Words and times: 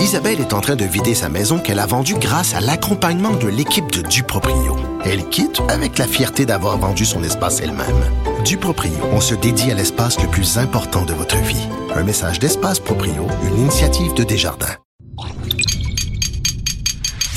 Isabelle 0.00 0.40
est 0.40 0.54
en 0.54 0.60
train 0.62 0.76
de 0.76 0.84
vider 0.84 1.14
sa 1.14 1.28
maison 1.28 1.58
qu'elle 1.58 1.78
a 1.78 1.84
vendue 1.84 2.14
grâce 2.14 2.54
à 2.54 2.60
l'accompagnement 2.60 3.32
de 3.32 3.48
l'équipe 3.48 3.92
de 3.92 4.00
Duproprio. 4.00 4.76
Elle 5.04 5.28
quitte 5.28 5.60
avec 5.68 5.98
la 5.98 6.06
fierté 6.06 6.46
d'avoir 6.46 6.78
vendu 6.78 7.04
son 7.04 7.22
espace 7.22 7.60
elle-même. 7.60 8.02
Duproprio, 8.42 8.92
on 9.12 9.20
se 9.20 9.34
dédie 9.34 9.70
à 9.70 9.74
l'espace 9.74 10.18
le 10.20 10.28
plus 10.28 10.56
important 10.56 11.04
de 11.04 11.12
votre 11.12 11.36
vie. 11.36 11.68
Un 11.94 12.02
message 12.02 12.38
d'Espace 12.38 12.80
Proprio, 12.80 13.26
une 13.44 13.58
initiative 13.58 14.14
de 14.14 14.24
Desjardins. 14.24 14.76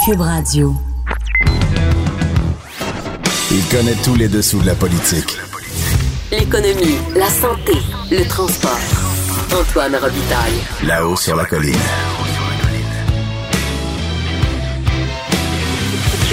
Cube 0.05 0.21
Radio. 0.21 0.73
Il 3.51 3.65
connaît 3.65 3.97
tous 4.03 4.15
les 4.15 4.29
dessous 4.29 4.61
de 4.61 4.67
la 4.67 4.75
politique. 4.75 5.37
L'économie, 6.31 6.97
la 7.15 7.29
santé, 7.29 7.73
le 8.09 8.25
transport. 8.27 8.79
Antoine 9.53 9.95
Robitaille. 9.95 10.61
Là-haut 10.83 11.15
sur 11.15 11.35
la 11.35 11.45
colline. 11.45 11.75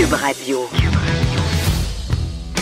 Cube 0.01 0.15
Radio. 0.15 0.67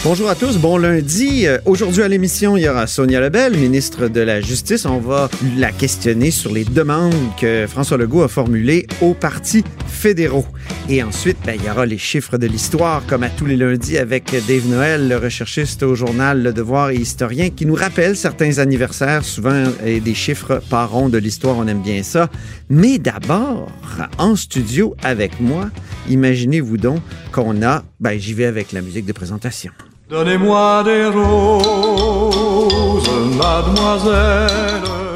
Bonjour 0.02 0.28
à 0.28 0.34
tous, 0.34 0.58
bon 0.58 0.76
lundi. 0.76 1.46
Euh, 1.46 1.58
Aujourd'hui 1.66 2.02
à 2.02 2.08
l'émission, 2.08 2.56
il 2.56 2.64
y 2.64 2.68
aura 2.68 2.88
Sonia 2.88 3.20
Lebel, 3.20 3.56
ministre 3.56 4.08
de 4.08 4.20
la 4.20 4.40
Justice. 4.40 4.86
On 4.86 4.98
va 4.98 5.30
la 5.56 5.70
questionner 5.70 6.32
sur 6.32 6.52
les 6.52 6.64
demandes 6.64 7.14
que 7.40 7.68
François 7.68 7.96
Legault 7.96 8.22
a 8.22 8.28
formulées 8.28 8.88
aux 9.00 9.14
partis 9.14 9.62
fédéraux. 9.86 10.46
Et 10.90 11.02
ensuite, 11.02 11.36
ben, 11.44 11.54
il 11.54 11.66
y 11.66 11.70
aura 11.70 11.84
les 11.84 11.98
chiffres 11.98 12.38
de 12.38 12.46
l'histoire, 12.46 13.04
comme 13.06 13.22
à 13.22 13.28
tous 13.28 13.44
les 13.44 13.56
lundis, 13.56 13.98
avec 13.98 14.34
Dave 14.46 14.66
Noël, 14.68 15.06
le 15.06 15.18
recherchiste 15.18 15.82
au 15.82 15.94
journal 15.94 16.42
Le 16.42 16.54
Devoir 16.54 16.90
et 16.90 16.96
historien, 16.96 17.50
qui 17.50 17.66
nous 17.66 17.74
rappelle 17.74 18.16
certains 18.16 18.58
anniversaires, 18.58 19.22
souvent 19.22 19.64
des 19.84 20.14
chiffres 20.14 20.62
par 20.70 20.90
rond 20.90 21.10
de 21.10 21.18
l'histoire, 21.18 21.58
on 21.58 21.66
aime 21.66 21.82
bien 21.82 22.02
ça. 22.02 22.30
Mais 22.70 22.96
d'abord, 22.96 23.70
en 24.16 24.34
studio 24.34 24.96
avec 25.02 25.40
moi, 25.40 25.68
imaginez-vous 26.08 26.78
donc 26.78 27.00
qu'on 27.32 27.62
a, 27.62 27.82
ben, 28.00 28.18
j'y 28.18 28.32
vais 28.32 28.46
avec 28.46 28.72
la 28.72 28.80
musique 28.80 29.04
de 29.04 29.12
présentation. 29.12 29.72
Donnez-moi 30.08 30.84
des 30.84 31.04
roses, 31.04 33.10
mademoiselle. 33.36 34.67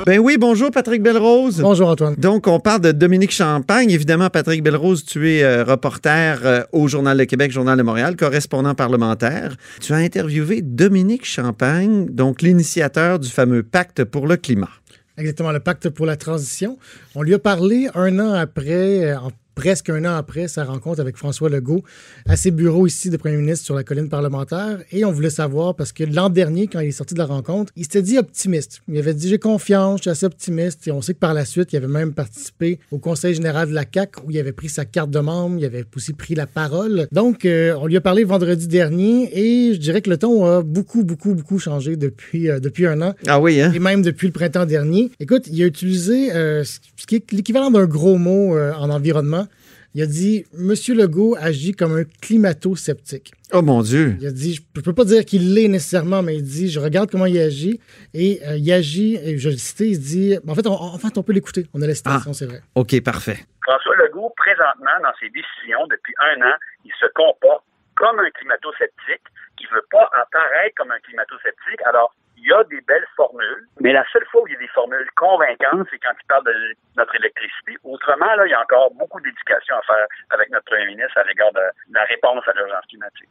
Ben 0.04 0.18
oui, 0.18 0.36
bonjour 0.36 0.72
Patrick 0.72 1.00
Belrose. 1.00 1.60
Bonjour 1.60 1.88
Antoine. 1.88 2.16
Donc, 2.16 2.48
on 2.48 2.58
parle 2.58 2.80
de 2.80 2.90
Dominique 2.90 3.30
Champagne. 3.30 3.90
Évidemment, 3.90 4.30
Patrick 4.30 4.62
Belrose, 4.62 5.04
tu 5.04 5.30
es 5.30 5.44
euh, 5.44 5.62
reporter 5.62 6.40
euh, 6.44 6.62
au 6.72 6.88
Journal 6.88 7.16
de 7.16 7.24
Québec, 7.24 7.52
Journal 7.52 7.78
de 7.78 7.84
Montréal, 7.84 8.16
correspondant 8.16 8.74
parlementaire. 8.74 9.56
Tu 9.80 9.92
as 9.92 9.96
interviewé 9.96 10.60
Dominique 10.60 11.24
Champagne, 11.24 12.06
donc 12.06 12.42
l'initiateur 12.42 13.20
du 13.20 13.28
fameux 13.28 13.62
pacte 13.62 14.02
pour 14.02 14.26
le 14.26 14.36
climat. 14.36 14.70
Exactement, 15.18 15.52
le 15.52 15.60
pacte 15.60 15.88
pour 15.90 16.06
la 16.06 16.16
transition. 16.16 16.78
On 17.14 17.22
lui 17.22 17.34
a 17.34 17.38
parlé 17.38 17.88
un 17.94 18.18
an 18.18 18.32
après, 18.32 19.04
euh, 19.04 19.18
en 19.18 19.30
presque 19.54 19.90
un 19.90 20.04
an 20.04 20.14
après 20.16 20.48
sa 20.48 20.64
rencontre 20.64 21.00
avec 21.00 21.16
François 21.16 21.48
Legault 21.48 21.82
à 22.26 22.36
ses 22.36 22.50
bureaux 22.50 22.86
ici 22.86 23.10
de 23.10 23.16
premier 23.16 23.36
ministre 23.36 23.64
sur 23.64 23.74
la 23.74 23.84
colline 23.84 24.08
parlementaire. 24.08 24.78
Et 24.90 25.04
on 25.04 25.12
voulait 25.12 25.30
savoir 25.30 25.74
parce 25.74 25.92
que 25.92 26.04
l'an 26.04 26.30
dernier, 26.30 26.66
quand 26.66 26.80
il 26.80 26.88
est 26.88 26.92
sorti 26.92 27.14
de 27.14 27.18
la 27.18 27.26
rencontre, 27.26 27.72
il 27.76 27.84
s'était 27.84 28.02
dit 28.02 28.18
optimiste. 28.18 28.80
Il 28.88 28.98
avait 28.98 29.14
dit 29.14 29.28
j'ai 29.28 29.38
confiance, 29.38 29.98
je 29.98 30.02
suis 30.02 30.10
assez 30.10 30.26
optimiste. 30.26 30.86
Et 30.88 30.92
on 30.92 31.02
sait 31.02 31.14
que 31.14 31.18
par 31.18 31.34
la 31.34 31.44
suite, 31.44 31.72
il 31.72 31.76
avait 31.76 31.86
même 31.86 32.12
participé 32.12 32.78
au 32.90 32.98
Conseil 32.98 33.34
général 33.34 33.68
de 33.68 33.74
la 33.74 33.84
CAC 33.84 34.16
où 34.24 34.30
il 34.30 34.38
avait 34.38 34.52
pris 34.52 34.68
sa 34.68 34.84
carte 34.84 35.10
de 35.10 35.18
membre, 35.18 35.58
il 35.58 35.64
avait 35.64 35.84
aussi 35.94 36.12
pris 36.12 36.34
la 36.34 36.46
parole. 36.46 37.06
Donc, 37.12 37.44
euh, 37.44 37.74
on 37.78 37.86
lui 37.86 37.96
a 37.96 38.00
parlé 38.00 38.24
vendredi 38.24 38.66
dernier 38.66 39.30
et 39.38 39.74
je 39.74 39.78
dirais 39.78 40.00
que 40.00 40.10
le 40.10 40.16
ton 40.16 40.44
a 40.46 40.62
beaucoup, 40.62 41.04
beaucoup, 41.04 41.34
beaucoup 41.34 41.58
changé 41.58 41.96
depuis, 41.96 42.48
euh, 42.48 42.60
depuis 42.60 42.86
un 42.86 43.00
an. 43.02 43.14
Ah 43.26 43.40
oui, 43.40 43.60
hein? 43.60 43.72
Et 43.74 43.78
même 43.78 44.02
depuis 44.02 44.28
le 44.28 44.32
printemps 44.32 44.66
dernier. 44.66 45.10
Écoute, 45.20 45.46
il 45.46 45.62
a 45.62 45.66
utilisé 45.66 46.32
euh, 46.32 46.64
ce 46.64 47.06
qui 47.06 47.16
est 47.16 47.32
l'équivalent 47.32 47.70
d'un 47.70 47.86
gros 47.86 48.16
mot 48.16 48.56
en 48.58 48.90
environnement. 48.90 49.46
Il 49.94 50.02
a 50.02 50.06
dit 50.06 50.46
Monsieur 50.54 50.94
Legault 50.94 51.36
agit 51.38 51.72
comme 51.72 51.94
un 51.96 52.04
climato-sceptique. 52.04 53.32
Oh 53.52 53.60
mon 53.60 53.82
Dieu. 53.82 54.16
Il 54.20 54.26
a 54.26 54.30
dit, 54.30 54.54
je 54.54 54.80
peux 54.80 54.94
pas 54.94 55.04
dire 55.04 55.24
qu'il 55.26 55.52
l'est 55.52 55.68
nécessairement, 55.68 56.22
mais 56.22 56.36
il 56.36 56.42
dit, 56.42 56.70
je 56.70 56.80
regarde 56.80 57.10
comment 57.10 57.26
il 57.26 57.38
agit 57.38 57.78
et 58.14 58.40
euh, 58.46 58.56
il 58.56 58.72
agit, 58.72 59.16
et 59.16 59.36
je 59.36 59.50
le 59.50 59.56
cite, 59.56 59.80
il 59.80 60.00
dit, 60.00 60.38
en 60.48 60.54
fait, 60.54 60.66
on, 60.66 60.72
en 60.72 60.96
fait, 60.96 61.18
on 61.18 61.22
peut 61.22 61.34
l'écouter. 61.34 61.66
On 61.74 61.82
a 61.82 61.86
la 61.86 61.94
citation, 61.94 62.32
c'est 62.32 62.46
vrai. 62.46 62.62
OK, 62.74 62.98
parfait. 63.02 63.44
François 63.62 63.94
Legault, 63.96 64.32
présentement, 64.34 64.96
dans 65.02 65.12
ses 65.20 65.28
décisions, 65.28 65.86
depuis 65.90 66.14
un 66.18 66.40
an, 66.40 66.56
il 66.86 66.92
se 66.98 67.06
comporte 67.12 67.64
comme 67.94 68.18
un 68.18 68.30
climato-sceptique 68.30 69.28
qui 69.58 69.66
veut 69.66 69.84
pas 69.90 70.08
apparaître 70.22 70.74
comme 70.76 70.90
un 70.90 71.00
climato-sceptique. 71.00 71.82
Alors, 71.84 72.14
il 72.42 72.48
y 72.48 72.52
a 72.52 72.64
des 72.64 72.80
belles 72.82 73.06
formules, 73.16 73.68
mais 73.80 73.92
la 73.92 74.04
seule 74.12 74.24
fois 74.30 74.42
où 74.42 74.46
il 74.48 74.52
y 74.52 74.56
a 74.56 74.58
des 74.58 74.68
formules 74.68 75.08
convaincantes, 75.16 75.86
c'est 75.90 75.98
quand 75.98 76.12
il 76.20 76.26
parle 76.26 76.44
de 76.44 76.54
notre 76.96 77.14
électricité. 77.14 77.76
Autrement, 77.84 78.34
là, 78.34 78.46
il 78.46 78.50
y 78.50 78.54
a 78.54 78.60
encore 78.60 78.92
beaucoup 78.94 79.20
d'éducation 79.20 79.76
à 79.76 79.82
faire 79.82 80.06
avec 80.30 80.50
notre 80.50 80.64
premier 80.64 80.86
ministre 80.86 81.16
à 81.18 81.24
l'égard 81.24 81.52
de 81.52 81.62
la 81.94 82.04
réponse 82.04 82.42
à 82.48 82.52
l'urgence 82.54 82.84
climatique. 82.88 83.28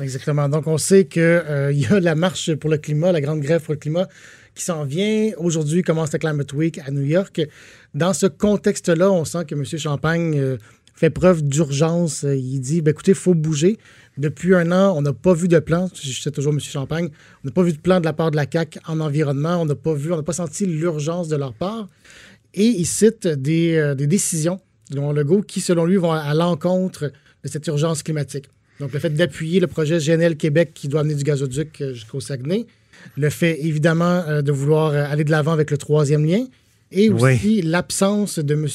Exactement. 0.00 0.48
Donc, 0.48 0.66
on 0.66 0.78
sait 0.78 1.06
qu'il 1.06 1.22
euh, 1.22 1.72
y 1.76 1.86
a 1.92 2.00
la 2.00 2.14
marche 2.14 2.54
pour 2.56 2.70
le 2.70 2.78
climat, 2.78 3.12
la 3.12 3.20
grande 3.20 3.40
grève 3.40 3.62
pour 3.62 3.74
le 3.74 3.80
climat 3.80 4.06
qui 4.54 4.64
s'en 4.64 4.84
vient. 4.84 5.32
Aujourd'hui 5.36 5.82
commence 5.82 6.12
la 6.12 6.18
Climate 6.18 6.52
Week 6.52 6.78
à 6.78 6.90
New 6.90 7.04
York. 7.04 7.40
Dans 7.94 8.12
ce 8.12 8.26
contexte-là, 8.26 9.10
on 9.10 9.24
sent 9.24 9.44
que 9.46 9.54
M. 9.54 9.64
Champagne 9.64 10.38
euh, 10.38 10.56
fait 10.94 11.10
preuve 11.10 11.42
d'urgence. 11.42 12.22
Il 12.22 12.60
dit, 12.60 12.82
ben, 12.82 12.90
écoutez, 12.90 13.12
il 13.12 13.16
faut 13.16 13.34
bouger. 13.34 13.78
Depuis 14.18 14.54
un 14.54 14.70
an, 14.72 14.94
on 14.96 15.02
n'a 15.02 15.12
pas 15.12 15.34
vu 15.34 15.48
de 15.48 15.58
plan. 15.58 15.88
Je 15.94 16.20
sais 16.20 16.30
toujours 16.30 16.52
M. 16.52 16.60
Champagne. 16.60 17.08
On 17.42 17.48
n'a 17.48 17.52
pas 17.52 17.62
vu 17.62 17.72
de 17.72 17.78
plan 17.78 18.00
de 18.00 18.04
la 18.04 18.12
part 18.12 18.30
de 18.30 18.36
la 18.36 18.46
CAC 18.46 18.78
en 18.86 19.00
environnement. 19.00 19.60
On 19.60 19.64
n'a 19.64 19.74
pas 19.74 19.94
vu, 19.94 20.12
on 20.12 20.16
n'a 20.16 20.22
pas 20.22 20.32
senti 20.32 20.66
l'urgence 20.66 21.28
de 21.28 21.36
leur 21.36 21.54
part. 21.54 21.88
Et 22.54 22.66
il 22.66 22.86
cite 22.86 23.26
des, 23.26 23.76
euh, 23.76 23.94
des 23.94 24.06
décisions, 24.06 24.60
dont 24.90 25.12
Legault, 25.12 25.40
qui, 25.42 25.60
selon 25.60 25.86
lui, 25.86 25.96
vont 25.96 26.12
à 26.12 26.34
l'encontre 26.34 27.10
de 27.42 27.48
cette 27.48 27.66
urgence 27.66 28.02
climatique. 28.02 28.46
Donc, 28.80 28.92
le 28.92 28.98
fait 28.98 29.10
d'appuyer 29.10 29.60
le 29.60 29.66
projet 29.66 29.98
GNL 29.98 30.36
Québec 30.36 30.72
qui 30.74 30.88
doit 30.88 31.00
amener 31.00 31.14
du 31.14 31.24
gazoduc 31.24 31.80
euh, 31.80 31.94
jusqu'au 31.94 32.20
Saguenay. 32.20 32.66
Le 33.16 33.30
fait, 33.30 33.64
évidemment, 33.64 34.24
euh, 34.26 34.42
de 34.42 34.52
vouloir 34.52 34.90
euh, 34.90 35.04
aller 35.08 35.24
de 35.24 35.30
l'avant 35.30 35.52
avec 35.52 35.70
le 35.70 35.78
troisième 35.78 36.24
lien. 36.24 36.44
Et 36.90 37.08
aussi 37.08 37.62
l'absence 37.62 38.38
de 38.38 38.54
M. 38.54 38.66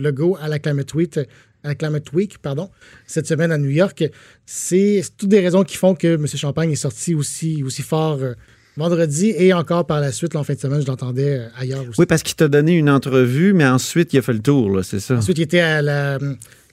Legault 0.00 0.36
à 0.40 0.48
la 0.48 0.58
Climate 0.58 0.94
Week, 0.94 1.20
à 1.64 1.68
la 1.68 1.74
Climate 1.74 2.12
Week 2.12 2.38
pardon, 2.38 2.70
cette 3.06 3.26
semaine 3.26 3.52
à 3.52 3.58
New 3.58 3.70
York. 3.70 4.04
C'est 4.46 5.02
toutes 5.16 5.28
des 5.28 5.40
raisons 5.40 5.64
qui 5.64 5.76
font 5.76 5.94
que 5.94 6.14
M. 6.14 6.26
Champagne 6.26 6.72
est 6.72 6.76
sorti 6.76 7.14
aussi, 7.14 7.62
aussi 7.62 7.82
fort 7.82 8.18
euh, 8.22 8.34
vendredi 8.76 9.32
et 9.36 9.52
encore 9.52 9.86
par 9.86 10.00
la 10.00 10.12
suite, 10.12 10.34
là, 10.34 10.40
en 10.40 10.44
fin 10.44 10.54
de 10.54 10.58
semaine, 10.58 10.80
je 10.80 10.86
l'entendais 10.86 11.38
euh, 11.40 11.48
ailleurs 11.58 11.80
aussi. 11.82 11.98
Oui, 12.00 12.06
parce 12.06 12.22
qu'il 12.22 12.34
t'a 12.36 12.48
donné 12.48 12.72
une 12.72 12.88
entrevue, 12.90 13.52
mais 13.52 13.66
ensuite, 13.66 14.12
il 14.12 14.18
a 14.18 14.22
fait 14.22 14.32
le 14.32 14.40
tour, 14.40 14.80
c'est 14.82 15.00
ça? 15.00 15.16
Ensuite, 15.16 15.38
il 15.38 15.42
était 15.42 15.60
à 15.60 15.82
la- 15.82 16.18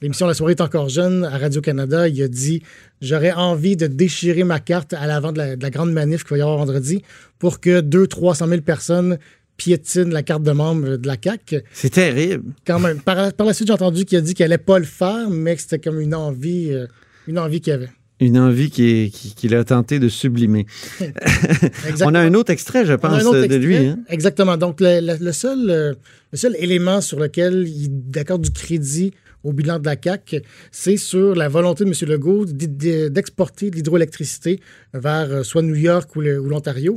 l'émission 0.02 0.26
La 0.26 0.32
soirée 0.34 0.52
est 0.54 0.62
encore 0.62 0.88
jeune 0.88 1.24
à 1.24 1.36
Radio-Canada. 1.38 2.08
Il 2.08 2.22
a 2.22 2.28
dit 2.28 2.62
J'aurais 3.02 3.32
envie 3.32 3.76
de 3.76 3.86
déchirer 3.86 4.44
ma 4.44 4.60
carte 4.60 4.92
à 4.94 5.06
l'avant 5.06 5.32
de 5.32 5.38
la, 5.38 5.56
de 5.56 5.62
la 5.62 5.70
grande 5.70 5.92
manif 5.92 6.22
qu'il 6.24 6.30
va 6.32 6.38
y 6.38 6.40
avoir 6.42 6.56
vendredi 6.58 7.02
pour 7.38 7.60
que 7.60 7.80
200-300 7.82 8.48
000 8.48 8.60
personnes 8.62 9.18
piétinent 9.60 10.10
la 10.10 10.22
carte 10.22 10.42
de 10.42 10.52
membre 10.52 10.96
de 10.96 11.06
la 11.06 11.16
CAQ. 11.22 11.62
C'est 11.72 11.90
terrible. 11.90 12.44
Quand 12.66 12.78
même. 12.80 13.00
Par, 13.00 13.32
par 13.34 13.46
la 13.46 13.52
suite, 13.52 13.66
j'ai 13.68 13.74
entendu 13.74 14.06
qu'il 14.06 14.16
a 14.16 14.22
dit 14.22 14.32
qu'il 14.32 14.44
allait 14.44 14.56
pas 14.56 14.78
le 14.78 14.86
faire, 14.86 15.28
mais 15.28 15.54
que 15.54 15.60
c'était 15.60 15.78
comme 15.78 16.00
une 16.00 16.14
envie, 16.14 16.68
euh, 16.72 16.86
une 17.26 17.38
envie 17.38 17.60
qu'il 17.60 17.74
avait. 17.74 17.90
Une 18.20 18.38
envie 18.38 18.70
qu'il 18.70 19.10
qu'il 19.10 19.34
qu'il 19.34 19.54
a 19.54 19.64
tenté 19.64 19.98
de 19.98 20.08
sublimer. 20.08 20.66
On 22.02 22.14
a 22.14 22.20
un 22.20 22.34
autre 22.34 22.50
extrait, 22.52 22.84
je 22.86 22.92
pense, 22.94 23.22
de 23.24 23.56
lui. 23.56 23.76
hein? 23.76 23.98
Exactement. 24.08 24.56
Donc, 24.56 24.80
le, 24.80 25.00
le- 25.00 25.22
le 25.24 25.32
seul, 25.32 25.70
euh, 25.70 25.94
le 26.32 26.38
seul 26.38 26.54
élément 26.58 27.00
sur 27.00 27.18
lequel 27.18 27.66
il 27.66 28.18
accorde 28.18 28.42
du 28.42 28.50
crédit 28.50 29.12
au 29.44 29.52
bilan 29.52 29.78
de 29.78 29.86
la 29.86 29.96
CAQ, 30.00 30.42
c'est 30.70 30.96
sur 30.96 31.34
la 31.34 31.48
volonté 31.48 31.84
de 31.84 31.88
M. 31.88 31.94
Legault 32.08 32.44
d'exporter 32.46 33.70
de 33.70 33.76
l'hydroélectricité 33.76 34.60
vers 34.92 35.30
euh, 35.30 35.42
soit 35.42 35.62
New 35.62 35.74
York 35.74 36.14
ou 36.16 36.20
l'Ontario. 36.20 36.94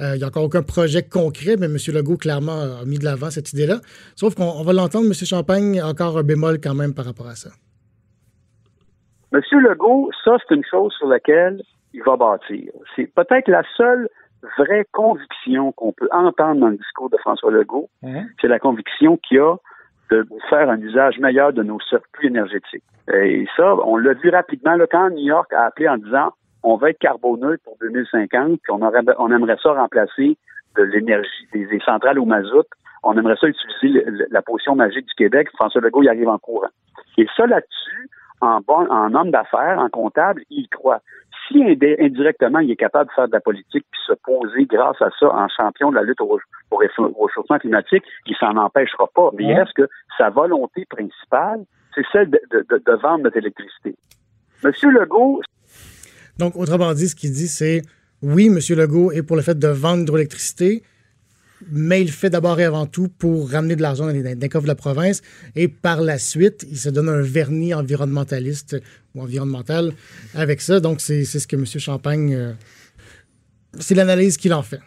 Euh, 0.00 0.14
il 0.14 0.18
n'y 0.18 0.24
a 0.24 0.26
encore 0.26 0.44
aucun 0.44 0.62
projet 0.62 1.02
concret, 1.02 1.56
mais 1.58 1.66
M. 1.66 1.76
Legault, 1.92 2.16
clairement, 2.16 2.80
a 2.80 2.84
mis 2.84 2.98
de 2.98 3.04
l'avant 3.04 3.30
cette 3.30 3.52
idée-là. 3.52 3.76
Sauf 4.16 4.34
qu'on 4.34 4.44
on 4.44 4.64
va 4.64 4.72
l'entendre, 4.72 5.06
M. 5.06 5.14
Champagne, 5.14 5.80
encore 5.82 6.18
un 6.18 6.22
bémol 6.22 6.58
quand 6.60 6.74
même 6.74 6.94
par 6.94 7.04
rapport 7.04 7.28
à 7.28 7.34
ça. 7.34 7.50
Monsieur 9.32 9.58
Legault, 9.60 10.10
ça, 10.24 10.36
c'est 10.46 10.54
une 10.54 10.64
chose 10.64 10.92
sur 10.98 11.08
laquelle 11.08 11.62
il 11.92 12.02
va 12.02 12.16
bâtir. 12.16 12.70
C'est 12.94 13.12
peut-être 13.14 13.48
la 13.48 13.62
seule 13.76 14.08
vraie 14.58 14.86
conviction 14.92 15.72
qu'on 15.72 15.92
peut 15.92 16.08
entendre 16.12 16.60
dans 16.60 16.68
le 16.68 16.76
discours 16.76 17.10
de 17.10 17.16
François 17.18 17.50
Legault. 17.50 17.88
C'est 18.40 18.48
la 18.48 18.58
conviction 18.58 19.16
qu'il 19.16 19.38
y 19.38 19.40
a 19.40 19.56
de 20.10 20.26
faire 20.50 20.68
un 20.68 20.78
usage 20.78 21.18
meilleur 21.18 21.52
de 21.52 21.62
nos 21.62 21.80
surplus 21.80 22.28
énergétiques. 22.28 22.84
Et 23.12 23.46
ça, 23.56 23.74
on 23.84 23.96
l'a 23.96 24.14
vu 24.14 24.30
rapidement 24.30 24.74
là, 24.74 24.86
quand 24.90 25.10
New 25.10 25.26
York 25.26 25.52
a 25.52 25.66
appelé 25.66 25.88
en 25.88 25.98
disant 25.98 26.32
on 26.62 26.76
va 26.76 26.90
être 26.90 26.98
carboneutre 26.98 27.62
pour 27.62 27.76
2050, 27.80 28.60
puis 28.62 28.72
on, 28.72 28.80
aurait, 28.80 29.02
on 29.18 29.30
aimerait 29.30 29.58
ça 29.62 29.72
remplacer 29.72 30.38
de 30.76 30.82
l'énergie, 30.82 31.46
des, 31.52 31.80
centrales 31.84 32.18
au 32.18 32.24
mazout. 32.24 32.66
On 33.02 33.16
aimerait 33.18 33.36
ça 33.38 33.46
utiliser 33.46 34.04
la 34.30 34.40
potion 34.40 34.74
magique 34.74 35.06
du 35.06 35.14
Québec. 35.14 35.48
François 35.54 35.82
Legault 35.82 36.02
y 36.02 36.08
arrive 36.08 36.28
en 36.28 36.38
courant. 36.38 36.70
Et 37.18 37.26
ça, 37.36 37.46
là-dessus, 37.46 38.08
en, 38.40 38.60
bon, 38.66 38.86
en 38.90 39.14
homme 39.14 39.30
d'affaires, 39.30 39.78
en 39.78 39.90
comptable, 39.90 40.42
il 40.48 40.68
croit. 40.68 41.00
Si 41.48 41.62
indirectement 41.62 42.60
il 42.60 42.70
est 42.70 42.76
capable 42.76 43.10
de 43.10 43.14
faire 43.14 43.28
de 43.28 43.32
la 43.32 43.40
politique 43.40 43.84
puis 43.90 44.00
se 44.06 44.12
poser 44.24 44.64
grâce 44.66 45.00
à 45.00 45.10
ça 45.18 45.26
en 45.26 45.48
champion 45.48 45.90
de 45.90 45.96
la 45.96 46.02
lutte 46.02 46.20
au, 46.20 46.38
réchauffement 46.72 47.58
climatique, 47.58 48.02
il 48.26 48.36
s'en 48.36 48.56
empêchera 48.56 49.06
pas. 49.14 49.30
Mais 49.36 49.54
reste 49.54 49.72
que 49.74 49.88
sa 50.18 50.30
volonté 50.30 50.84
principale, 50.88 51.64
c'est 51.94 52.04
celle 52.12 52.30
de, 52.30 52.92
vendre 53.02 53.24
notre 53.24 53.36
électricité. 53.36 53.94
Monsieur 54.62 54.90
Legault. 54.90 55.42
Donc, 56.38 56.56
autrement 56.56 56.92
dit, 56.94 57.08
ce 57.08 57.14
qu'il 57.14 57.30
dit, 57.30 57.48
c'est 57.48 57.82
oui, 58.22 58.48
Monsieur 58.48 58.74
Legault 58.74 59.12
est 59.12 59.22
pour 59.22 59.36
le 59.36 59.42
fait 59.42 59.58
de 59.58 59.68
vendre 59.68 60.14
l'électricité, 60.16 60.82
mais 61.70 62.00
il 62.02 62.10
fait 62.10 62.30
d'abord 62.30 62.58
et 62.60 62.64
avant 62.64 62.86
tout 62.86 63.08
pour 63.08 63.50
ramener 63.50 63.76
de 63.76 63.82
l'argent 63.82 64.06
dans 64.06 64.12
les, 64.12 64.48
coffres 64.48 64.64
de 64.64 64.68
la 64.68 64.74
province. 64.74 65.22
Et 65.56 65.68
par 65.68 66.00
la 66.00 66.18
suite, 66.18 66.66
il 66.70 66.78
se 66.78 66.88
donne 66.88 67.08
un 67.08 67.22
vernis 67.22 67.74
environnementaliste 67.74 68.76
ou 69.14 69.22
environnemental 69.22 69.92
avec 70.34 70.60
ça. 70.60 70.80
Donc, 70.80 71.00
c'est 71.00 71.24
ce 71.24 71.46
que 71.46 71.56
M. 71.56 71.64
Champagne. 71.66 72.34
Euh, 72.34 72.52
c'est 73.78 73.94
l'analyse 73.94 74.36
qu'il 74.36 74.52
en 74.54 74.62
fait. 74.62 74.80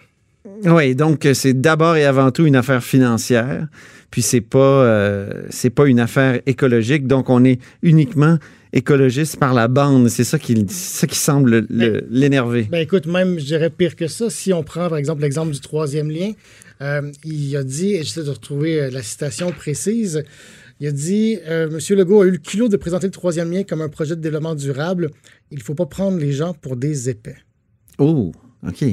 Oui, 0.66 0.96
donc 0.96 1.28
c'est 1.34 1.54
d'abord 1.54 1.98
et 1.98 2.06
avant 2.06 2.32
tout 2.32 2.46
une 2.46 2.56
affaire 2.56 2.82
financière, 2.82 3.68
puis 4.12 4.22
c'est 4.22 4.42
pas 4.42 4.58
euh, 4.60 5.44
c'est 5.50 5.70
pas 5.70 5.88
une 5.88 6.00
affaire 6.00 6.40
écologique. 6.46 7.06
Donc 7.06 7.30
on 7.30 7.44
est 7.44 7.60
uniquement 7.82 8.38
écologiste 8.74 9.38
par 9.38 9.54
la 9.54 9.68
bande. 9.68 10.10
C'est 10.10 10.24
ça 10.24 10.40
qui, 10.40 10.66
ça 10.70 11.08
qui 11.08 11.18
semble 11.18 11.68
l'énerver. 12.10 12.68
Ben 12.72 12.80
écoute, 12.80 13.08
même, 13.08 13.40
je 13.40 13.46
dirais 13.46 13.70
pire 13.70 13.96
que 13.96 14.08
ça. 14.08 14.30
Si 14.30 14.54
on 14.54 14.64
prend, 14.64 14.90
par 14.90 14.98
exemple, 14.98 15.22
l'exemple 15.22 15.52
du 15.52 15.60
troisième 15.60 16.10
lien, 16.10 16.32
euh, 16.82 17.12
il 17.24 17.56
a 17.56 17.64
dit, 17.64 17.94
et 17.94 18.04
j'essaie 18.04 18.24
de 18.24 18.30
retrouver 18.30 18.82
euh, 18.82 18.90
la 18.90 19.04
citation 19.04 19.52
précise, 19.52 20.24
il 20.80 20.88
a 20.88 20.92
dit 20.92 21.40
euh, 21.48 21.70
Monsieur 21.70 21.96
Legault 21.96 22.22
a 22.22 22.28
eu 22.28 22.32
le 22.32 22.38
culot 22.38 22.68
de 22.68 22.78
présenter 22.78 23.08
le 23.08 23.12
troisième 23.12 23.52
lien 23.52 23.64
comme 23.64 23.82
un 23.82 23.90
projet 23.90 24.16
de 24.16 24.22
développement 24.22 24.54
durable. 24.54 25.10
Il 25.50 25.58
ne 25.58 25.64
faut 25.64 25.74
pas 25.74 25.88
prendre 25.88 26.18
les 26.20 26.32
gens 26.32 26.54
pour 26.54 26.76
des 26.76 27.10
épais. 27.10 27.38
Oh! 27.98 28.32
OK. 28.68 28.84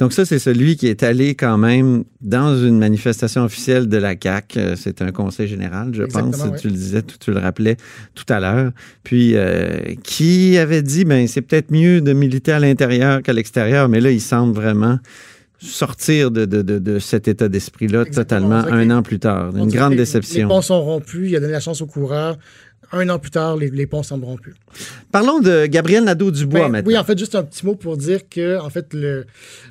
Donc 0.00 0.12
ça, 0.12 0.24
c'est 0.24 0.40
celui 0.40 0.76
qui 0.76 0.88
est 0.88 1.02
allé 1.02 1.34
quand 1.36 1.58
même 1.58 2.04
dans 2.20 2.56
une 2.58 2.78
manifestation 2.78 3.44
officielle 3.44 3.88
de 3.88 3.96
la 3.96 4.16
CAC. 4.16 4.56
Euh, 4.56 4.74
c'est 4.76 5.00
un 5.00 5.12
conseil 5.12 5.46
général, 5.46 5.94
je 5.94 6.02
pense. 6.02 6.42
Tu 6.60 6.68
le 6.68 6.74
disais, 6.74 7.02
tu, 7.02 7.30
le 7.30 7.38
rappelais 7.38 7.76
tout 8.14 8.24
à 8.28 8.40
l'heure. 8.40 8.72
Puis 9.04 9.32
euh, 9.36 9.94
qui 10.02 10.58
avait 10.58 10.82
dit, 10.82 11.04
ben 11.04 11.28
c'est 11.28 11.42
peut-être 11.42 11.70
mieux 11.70 12.00
de 12.00 12.12
militer 12.12 12.52
à 12.52 12.58
l'intérieur 12.58 13.22
qu'à 13.22 13.32
l'extérieur, 13.32 13.88
mais 13.88 14.00
là, 14.00 14.10
il 14.10 14.20
semble 14.20 14.54
vraiment 14.54 14.98
sortir 15.58 16.30
de, 16.30 16.44
de, 16.44 16.62
de, 16.62 16.98
cet 16.98 17.28
état 17.28 17.48
d'esprit-là 17.48 18.04
totalement 18.04 18.56
un 18.56 18.90
an 18.90 19.02
plus 19.02 19.18
tard. 19.18 19.56
Une 19.56 19.68
grande 19.68 19.94
déception. 19.94 20.48
Les 20.48 20.54
ponts 20.54 20.62
sont 20.62 20.82
rompus, 20.82 21.30
il 21.30 21.36
a 21.36 21.40
donné 21.40 21.52
la 21.52 21.60
chance 21.60 21.80
au 21.80 21.86
coureur 21.86 22.38
un 22.92 23.08
an 23.08 23.18
plus 23.18 23.30
tard, 23.30 23.56
les, 23.56 23.86
ponts 23.86 24.02
sembleront 24.02 24.36
plus. 24.36 24.54
Parlons 25.12 25.40
de 25.40 25.66
Gabriel 25.66 26.04
Nadeau-Dubois 26.04 26.60
ben, 26.60 26.68
maintenant. 26.68 26.88
Oui, 26.88 26.98
en 26.98 27.04
fait, 27.04 27.18
juste 27.18 27.34
un 27.34 27.42
petit 27.42 27.64
mot 27.64 27.74
pour 27.74 27.96
dire 27.96 28.28
que 28.28 28.58
en 28.58 28.70
fait, 28.70 28.92
le, 28.94 29.26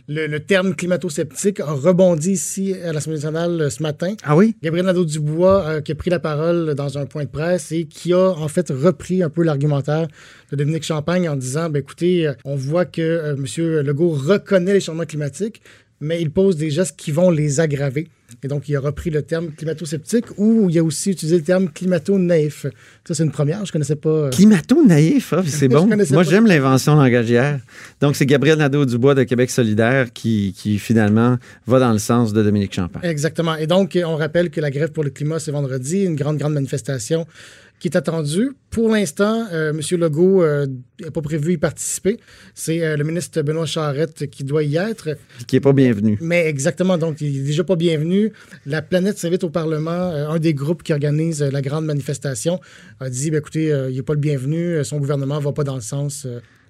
le, 0.08 0.40
terme 0.40 0.76
climato-sceptique 0.76 1.60
a 1.60 1.72
rebondi 1.72 2.32
ici 2.32 2.74
à 2.74 2.94
l'Assemblée 2.94 3.18
nationale 3.18 3.62
euh, 3.62 3.70
ce 3.70 3.82
matin. 3.82 4.16
Ah 4.24 4.36
oui? 4.36 4.56
Gabriel 4.62 4.86
Nadeau-Dubois 4.86 5.66
euh, 5.66 5.82
qui 5.82 5.92
a 5.92 5.96
pris 5.96 6.10
la 6.10 6.20
parole 6.20 6.76
dans 6.76 6.98
un 6.98 7.06
point 7.06 7.24
de 7.24 7.30
presse 7.30 7.72
et 7.72 7.86
qui 7.86 8.14
a 8.14 8.30
en 8.30 8.48
fait 8.48 8.70
repris 8.70 9.24
un 9.24 9.30
peu 9.30 9.44
l'argumentaire 9.44 10.08
de 10.52 10.56
Dominique 10.56 10.84
Champagne 10.84 11.28
en 11.30 11.36
disant, 11.36 11.70
ben, 11.70 11.80
écoutez, 11.80 12.28
euh, 12.28 12.34
on 12.44 12.56
voit 12.56 12.86
que 12.86 13.36
M. 13.38 13.82
Legault 13.82 14.12
reconnaît 14.12 14.74
les 14.74 14.80
changements 14.80 15.06
climatiques, 15.06 15.62
mais 16.02 16.22
il 16.22 16.32
pose 16.32 16.58
des 16.58 16.70
gestes 16.70 16.96
qui 16.98 17.12
vont 17.12 17.30
les 17.30 17.60
aggraver. 17.60 18.10
Et 18.44 18.48
donc, 18.48 18.68
il 18.68 18.76
a 18.76 18.80
repris 18.80 19.12
le 19.12 19.22
terme 19.22 19.52
climato-sceptique 19.52 20.26
ou 20.38 20.70
il 20.70 20.78
a 20.80 20.84
aussi 20.84 21.12
utilisé 21.12 21.38
le 21.38 21.44
terme 21.44 21.70
climato-naïf. 21.70 22.66
Ça, 23.08 23.14
c'est 23.14 23.24
une 23.24 23.32
première, 23.32 23.60
je 23.60 23.70
ne 23.70 23.74
connaissais 23.74 23.96
pas. 23.96 24.10
Euh, 24.10 24.30
climato-naïf, 24.30 25.34
ah, 25.34 25.44
c'est 25.46 25.68
bon. 25.70 25.88
Moi, 26.12 26.24
j'aime 26.24 26.48
l'invention 26.48 26.96
langagière. 26.96 27.60
Donc, 28.02 28.16
c'est 28.16 28.26
Gabriel 28.26 28.58
Nadeau-Dubois 28.58 29.16
de 29.16 29.24
Québec 29.24 29.52
solidaire 29.52 30.12
qui, 30.12 30.54
qui, 30.58 30.80
finalement, 30.80 31.38
va 31.68 31.80
dans 31.80 31.92
le 31.92 32.00
sens 32.00 32.34
de 32.34 32.44
Dominique 32.44 32.74
Champagne. 32.74 33.04
Exactement. 33.04 33.56
Et 33.56 33.68
donc, 33.68 33.98
on 34.04 34.16
rappelle 34.16 34.50
que 34.50 34.60
la 34.60 34.72
grève 34.72 34.92
pour 34.92 35.04
le 35.04 35.12
climat, 35.12 35.40
c'est 35.40 35.52
vendredi, 35.52 36.04
une 36.04 36.16
grande, 36.16 36.38
grande 36.38 36.54
manifestation 36.54 37.26
qui 37.86 37.90
est 37.90 37.98
attendu. 37.98 38.54
Pour 38.72 38.90
l'instant, 38.90 39.46
euh, 39.54 39.70
M. 39.70 40.00
Legault 40.00 40.44
n'a 40.44 41.12
pas 41.12 41.22
prévu 41.22 41.54
y 41.54 41.58
participer. 41.58 42.18
C'est 42.56 42.84
euh, 42.84 42.98
le 42.98 43.04
ministre 43.04 43.44
Benoît 43.44 43.68
Charette 43.68 44.28
qui 44.32 44.44
doit 44.44 44.64
y 44.64 44.76
être. 44.76 45.10
Qui 45.46 45.56
n'est 45.56 45.60
pas 45.60 45.72
bienvenu. 45.72 46.18
Mais 46.20 46.48
exactement, 46.48 46.98
donc 46.98 47.22
il 47.22 47.32
n'est 47.32 47.46
déjà 47.46 47.64
pas 47.64 47.76
bienvenu. 47.76 48.34
La 48.66 48.82
planète 48.82 49.20
s'invite 49.20 49.44
au 49.44 49.52
Parlement. 49.52 49.92
Euh, 49.92 50.30
un 50.30 50.40
des 50.40 50.56
groupes 50.56 50.82
qui 50.82 50.94
organise 50.94 51.44
la 51.44 51.62
grande 51.62 51.86
manifestation 51.86 52.60
a 53.00 53.12
dit, 53.12 53.30
ben, 53.30 53.38
écoutez, 53.38 53.68
il 53.68 53.96
n'est 53.96 54.02
pas 54.02 54.14
le 54.14 54.20
bienvenu, 54.20 54.84
son 54.84 54.98
gouvernement 54.98 55.38
ne 55.38 55.44
va 55.44 55.52
pas 55.52 55.64
dans 55.64 55.76
le 55.76 55.82
sens... 55.82 56.28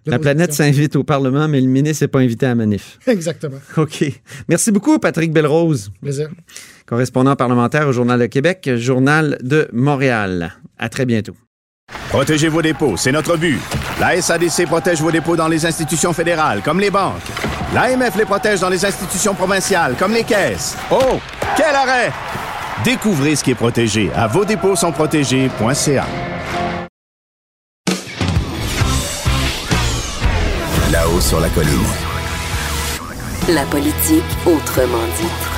La 0.07 0.19
planète 0.19 0.53
s'invite 0.53 0.95
au 0.95 1.03
Parlement, 1.03 1.47
mais 1.47 1.59
le 1.59 1.67
ministre 1.67 2.03
n'est 2.03 2.09
pas 2.09 2.19
invité 2.19 2.45
à 2.45 2.49
la 2.49 2.55
manif. 2.55 2.99
Exactement. 3.07 3.57
OK. 3.77 4.03
Merci 4.47 4.71
beaucoup, 4.71 4.99
Patrick 4.99 5.31
Belrose. 5.31 5.91
Plaisir. 5.99 6.29
Correspondant 6.85 7.35
parlementaire 7.35 7.87
au 7.87 7.91
Journal 7.91 8.19
de 8.19 8.27
Québec, 8.27 8.69
Journal 8.75 9.37
de 9.41 9.67
Montréal. 9.73 10.53
À 10.77 10.87
très 10.87 11.05
bientôt. 11.05 11.35
Protégez 12.09 12.47
vos 12.47 12.61
dépôts, 12.61 12.95
c'est 12.95 13.11
notre 13.11 13.37
but. 13.37 13.59
La 13.99 14.21
SADC 14.21 14.67
protège 14.67 15.01
vos 15.01 15.11
dépôts 15.11 15.35
dans 15.35 15.47
les 15.47 15.65
institutions 15.65 16.13
fédérales, 16.13 16.61
comme 16.63 16.79
les 16.79 16.91
banques. 16.91 17.21
L'AMF 17.73 18.15
les 18.17 18.25
protège 18.25 18.59
dans 18.59 18.69
les 18.69 18.85
institutions 18.85 19.33
provinciales, 19.33 19.95
comme 19.97 20.13
les 20.13 20.23
caisses. 20.23 20.77
Oh, 20.91 21.19
quel 21.57 21.75
arrêt! 21.75 22.11
Découvrez 22.83 23.35
ce 23.35 23.43
qui 23.43 23.51
est 23.51 23.55
protégé 23.55 24.11
à 24.15 24.27
vos 24.27 24.45
dépôts 24.45 24.75
sont 24.75 24.91
protégés.ca. 24.91 26.05
Là-haut 30.91 31.19
sur 31.21 31.39
la 31.39 31.49
colline. 31.49 31.71
La 33.49 33.63
politique 33.65 34.23
autrement 34.45 35.05
dit. 35.19 35.54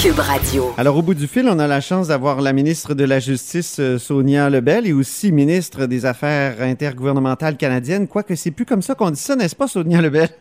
Cube 0.00 0.20
Radio. 0.20 0.66
Alors, 0.78 0.96
au 0.96 1.02
bout 1.02 1.14
du 1.14 1.26
fil, 1.26 1.48
on 1.48 1.58
a 1.58 1.66
la 1.66 1.80
chance 1.80 2.06
d'avoir 2.06 2.40
la 2.40 2.52
ministre 2.52 2.94
de 2.94 3.04
la 3.04 3.18
Justice, 3.18 3.80
euh, 3.80 3.98
Sonia 3.98 4.48
Lebel, 4.48 4.86
et 4.86 4.92
aussi 4.92 5.32
ministre 5.32 5.86
des 5.86 6.06
Affaires 6.06 6.62
intergouvernementales 6.62 7.56
canadiennes. 7.56 8.06
Quoique, 8.06 8.36
c'est 8.36 8.52
plus 8.52 8.64
comme 8.64 8.80
ça 8.80 8.94
qu'on 8.94 9.10
dit 9.10 9.18
ça, 9.18 9.34
n'est-ce 9.34 9.56
pas, 9.56 9.66
Sonia 9.66 10.00
Lebel? 10.00 10.28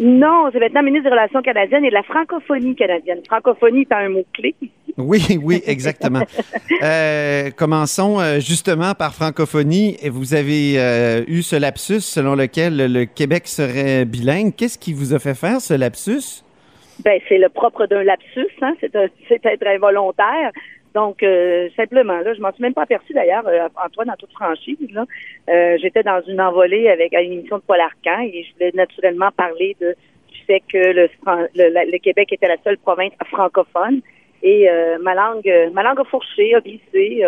Non, 0.00 0.48
c'est 0.52 0.58
maintenant 0.58 0.82
ministre 0.82 1.10
des 1.10 1.10
Relations 1.10 1.42
canadiennes 1.42 1.84
et 1.84 1.90
de 1.90 1.94
la 1.94 2.02
francophonie 2.02 2.74
canadienne. 2.74 3.18
Francophonie 3.26 3.82
est 3.82 3.92
un 3.92 4.08
mot-clé. 4.08 4.54
Oui, 4.96 5.38
oui, 5.42 5.62
exactement. 5.66 6.22
Euh, 6.82 7.50
commençons 7.50 8.18
euh, 8.18 8.40
justement 8.40 8.94
par 8.94 9.14
francophonie. 9.14 9.98
Vous 10.10 10.34
avez 10.34 11.24
eu 11.28 11.42
ce 11.42 11.56
lapsus 11.56 12.00
selon 12.00 12.34
lequel 12.34 12.92
le 12.92 13.04
Québec 13.04 13.46
serait 13.46 14.04
bilingue. 14.04 14.54
Qu'est-ce 14.56 14.78
qui 14.78 14.92
vous 14.92 15.12
a 15.12 15.18
fait 15.18 15.34
faire 15.34 15.60
ce 15.60 15.74
lapsus? 15.74 16.42
Ben, 17.04 17.20
c'est 17.28 17.38
le 17.38 17.48
propre 17.48 17.86
d'un 17.86 18.04
lapsus, 18.04 18.48
hein? 18.60 18.74
c'est 18.80 19.44
être 19.44 19.66
involontaire. 19.66 20.52
Donc, 20.94 21.22
euh, 21.22 21.68
simplement, 21.74 22.18
là, 22.18 22.34
je 22.34 22.40
m'en 22.40 22.52
suis 22.52 22.62
même 22.62 22.74
pas 22.74 22.82
aperçu 22.82 23.12
d'ailleurs, 23.14 23.46
euh, 23.46 23.68
Antoine, 23.82 24.10
en 24.10 24.16
toute 24.16 24.32
franchise. 24.32 24.76
Là, 24.92 25.06
euh, 25.48 25.78
j'étais 25.80 26.02
dans 26.02 26.20
une 26.26 26.40
envolée 26.40 26.88
avec 26.90 27.14
à 27.14 27.22
une 27.22 27.32
émission 27.32 27.56
de 27.58 27.62
Paul 27.62 27.80
Arcan 27.80 28.20
et 28.22 28.44
je 28.44 28.52
voulais 28.52 28.72
naturellement 28.74 29.30
parler 29.30 29.74
de, 29.80 29.96
du 30.32 30.40
fait 30.46 30.60
que 30.60 30.78
le, 30.78 31.08
le, 31.54 31.98
Québec 31.98 32.32
était 32.32 32.48
la 32.48 32.58
seule 32.62 32.78
province 32.78 33.12
francophone. 33.26 34.02
Et 34.44 34.68
ma 35.00 35.14
langue, 35.14 35.48
ma 35.72 35.84
langue 35.84 36.00
a 36.00 36.04
fourché, 36.04 36.52
a 36.56 36.60
glissé. 36.60 37.22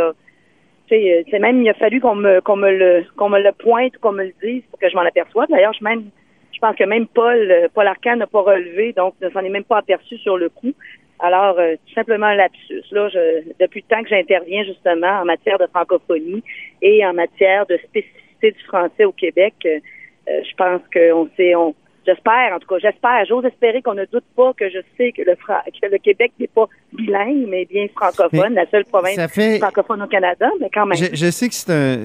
c'est 0.88 1.38
même 1.38 1.62
il 1.62 1.70
a 1.70 1.74
fallu 1.74 2.00
qu'on 2.00 2.16
me 2.16 2.40
qu'on 2.40 2.56
me 2.56 2.72
le 2.72 3.04
qu'on 3.16 3.28
me 3.28 3.40
le 3.40 3.52
pointe, 3.52 3.96
qu'on 3.98 4.10
me 4.10 4.24
le 4.24 4.32
dise 4.42 4.64
pour 4.68 4.80
que 4.80 4.88
je 4.88 4.96
m'en 4.96 5.02
aperçoive. 5.02 5.46
D'ailleurs, 5.48 5.72
je 5.78 5.84
même 5.84 6.06
je 6.54 6.60
pense 6.60 6.76
que 6.76 6.84
même 6.84 7.06
Paul, 7.06 7.50
euh, 7.50 7.68
Paul 7.72 7.86
Arcan 7.86 8.16
n'a 8.16 8.26
pas 8.26 8.42
relevé, 8.42 8.92
donc 8.92 9.14
ne 9.20 9.28
s'en 9.30 9.40
est 9.40 9.48
même 9.48 9.64
pas 9.64 9.78
aperçu 9.78 10.16
sur 10.18 10.36
le 10.36 10.48
coup. 10.48 10.72
Alors, 11.18 11.58
euh, 11.58 11.74
tout 11.86 11.94
simplement 11.94 12.26
un 12.26 12.34
lapsus. 12.34 12.82
Là, 12.90 13.08
je, 13.08 13.42
depuis 13.60 13.84
le 13.88 13.94
temps 13.94 14.02
que 14.02 14.08
j'interviens 14.08 14.64
justement 14.64 15.20
en 15.20 15.24
matière 15.24 15.58
de 15.58 15.66
francophonie 15.66 16.42
et 16.82 17.04
en 17.04 17.14
matière 17.14 17.66
de 17.66 17.78
spécificité 17.78 18.52
du 18.52 18.64
français 18.64 19.04
au 19.04 19.12
Québec, 19.12 19.54
euh, 19.66 19.78
je 20.26 20.54
pense 20.56 20.80
qu'on 20.92 21.28
sait, 21.36 21.54
on, 21.54 21.74
J'espère, 22.06 22.52
en 22.54 22.58
tout 22.58 22.66
cas, 22.66 22.78
j'espère, 22.80 23.24
j'ose 23.26 23.44
espérer 23.46 23.80
qu'on 23.80 23.94
ne 23.94 24.04
doute 24.04 24.24
pas 24.36 24.52
que 24.52 24.68
je 24.68 24.78
sais 24.96 25.12
que 25.12 25.22
le, 25.22 25.34
que 25.34 25.86
le 25.90 25.98
Québec 25.98 26.32
n'est 26.38 26.48
pas 26.48 26.68
bilingue, 26.92 27.46
mais 27.48 27.64
bien 27.64 27.86
francophone, 27.94 28.54
la 28.54 28.68
seule 28.70 28.84
province 28.84 29.18
francophone 29.58 30.02
au 30.02 30.06
Canada, 30.06 30.48
mais 30.60 30.68
quand 30.72 30.86
même. 30.86 30.98
Je, 30.98 31.30
sais 31.30 31.48
que 31.48 31.54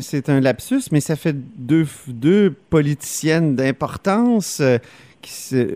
c'est 0.01 0.29
un, 0.29 0.39
lapsus, 0.39 0.89
mais 0.91 1.01
ça 1.01 1.15
fait 1.15 1.36
deux, 1.36 1.86
deux 2.08 2.56
politiciennes 2.70 3.56
d'importance, 3.56 4.62
euh, 4.62 4.77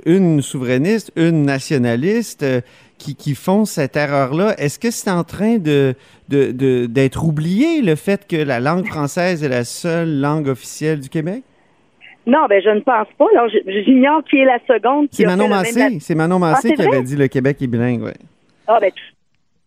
une 0.06 0.42
souverainiste, 0.42 1.12
une 1.15 1.44
nationaliste, 1.44 2.44
euh, 2.44 2.62
qui, 2.98 3.15
qui, 3.15 3.36
font 3.36 3.65
cette 3.65 3.98
erreur-là. 3.98 4.56
Est-ce 4.58 4.80
que 4.80 4.89
c'est 4.89 5.12
en 5.12 5.25
train 5.25 5.58
de, 5.58 5.96
de, 6.30 6.86
d'être 6.86 7.25
oublié, 7.25 7.82
le 7.82 7.96
fait 7.96 8.25
que 8.25 8.38
la 8.38 8.62
langue 8.62 8.88
française 8.88 9.44
est 9.44 9.50
la 9.50 9.65
seule 9.65 10.22
langue 10.22 10.48
officielle 10.48 11.01
du 11.01 11.10
Québec? 11.10 11.44
Non, 12.25 12.46
ben 12.48 12.62
je 12.63 12.70
ne 12.70 12.80
pense 12.80 13.08
pas. 13.18 13.25
Alors, 13.34 13.50
j'ignore 13.50 14.24
qui 14.24 14.38
est 14.38 14.46
la 14.46 14.60
seconde. 14.60 15.08
C'est 15.12 15.25
Manon 15.25 15.50
Massé. 15.50 16.00
C'est 16.00 16.15
Manon 16.15 16.38
ah, 16.38 16.51
Massé 16.51 16.74
qui 16.74 16.82
avait 16.82 17.03
dit 17.03 17.15
le 17.15 17.27
Québec 17.27 17.58
est 17.62 17.68
bilingue, 17.68 18.03
oui. 18.03 18.12
Ah 18.68 18.80
ben, 18.80 18.92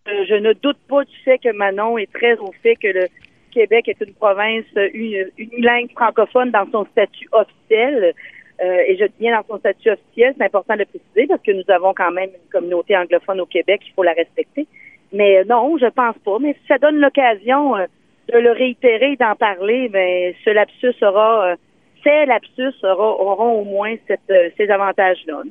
euh, 0.08 0.24
je 0.28 0.34
ne 0.34 0.52
doute 0.54 0.78
pas 0.88 1.04
du 1.04 1.16
fait 1.24 1.38
que 1.38 1.52
Manon 1.52 1.98
est 1.98 2.10
très 2.12 2.38
au 2.38 2.52
fait 2.62 2.76
que 2.76 2.88
le 2.88 3.08
Québec 3.56 3.88
est 3.88 4.00
une 4.06 4.14
province 4.14 4.64
unilingue 4.94 5.90
francophone 5.92 6.50
dans 6.50 6.70
son 6.70 6.84
statut 6.92 7.28
officiel. 7.32 8.12
euh, 8.62 8.82
et 8.86 8.96
je 8.98 9.04
dis 9.04 9.14
bien 9.20 9.36
dans 9.38 9.46
son 9.46 9.58
statut 9.58 9.90
officiel, 9.90 10.34
c'est 10.36 10.44
important 10.44 10.74
de 10.74 10.80
le 10.80 10.84
préciser 10.84 11.26
parce 11.26 11.42
que 11.42 11.52
nous 11.52 11.64
avons 11.68 11.94
quand 11.94 12.12
même 12.12 12.30
une 12.30 12.50
communauté 12.50 12.96
anglophone 12.96 13.40
au 13.40 13.46
Québec, 13.46 13.80
il 13.86 13.92
faut 13.94 14.02
la 14.02 14.12
respecter. 14.12 14.66
Mais 15.12 15.38
euh, 15.38 15.44
non, 15.44 15.78
je 15.78 15.86
pense 15.86 16.16
pas. 16.24 16.38
Mais 16.38 16.52
si 16.52 16.66
ça 16.68 16.78
donne 16.78 16.98
l'occasion 16.98 17.76
euh, 17.76 17.86
de 18.32 18.38
le 18.38 18.52
réitérer 18.52 19.12
et 19.12 19.16
d'en 19.16 19.36
parler, 19.36 19.88
ben 19.88 20.34
ce 20.44 20.50
lapsus 20.50 20.94
aura, 21.02 21.54
ces 22.06 22.26
lapsus 22.26 22.76
auront 22.84 23.60
au 23.60 23.64
moins 23.64 23.94
ces 24.06 24.70
avantages-là. 24.70 25.42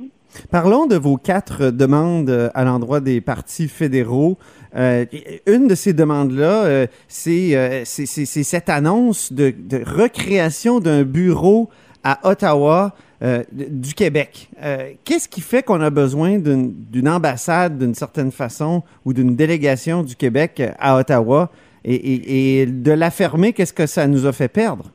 Parlons 0.52 0.86
de 0.86 0.96
vos 0.96 1.18
quatre 1.18 1.70
demandes 1.72 2.52
à 2.54 2.64
l'endroit 2.64 3.02
des 3.02 3.20
partis 3.20 3.68
fédéraux. 3.68 4.38
une 4.74 5.68
de 5.68 5.76
ces 5.76 5.94
demandes-là, 5.94 6.88
c'est 7.08 7.84
cette 7.86 8.70
annonce 8.70 9.34
de 9.34 9.54
recréation 9.84 10.80
d'un 10.80 11.04
bureau 11.04 11.70
à 12.06 12.20
Ottawa 12.30 12.94
euh, 13.24 13.44
du 13.52 13.94
Québec. 13.94 14.50
Euh, 14.62 14.92
qu'est-ce 15.04 15.28
qui 15.28 15.42
fait 15.42 15.64
qu'on 15.64 15.82
a 15.82 15.90
besoin 15.90 16.38
d'une 16.38 17.10
ambassade 17.10 17.78
d'une 17.78 17.96
certaine 17.96 18.32
façon 18.32 18.84
ou 19.06 19.14
d'une 19.14 19.36
délégation 19.36 20.04
du 20.04 20.16
Québec 20.16 20.62
à 20.78 20.98
Ottawa? 20.98 21.50
Et, 21.84 22.66
de 22.66 22.92
la 22.92 23.12
fermer, 23.12 23.54
qu'est-ce 23.54 23.74
que 23.74 23.86
ça 23.86 24.08
nous 24.08 24.26
a 24.26 24.34
fait 24.34 24.48
perdre? 24.48 24.92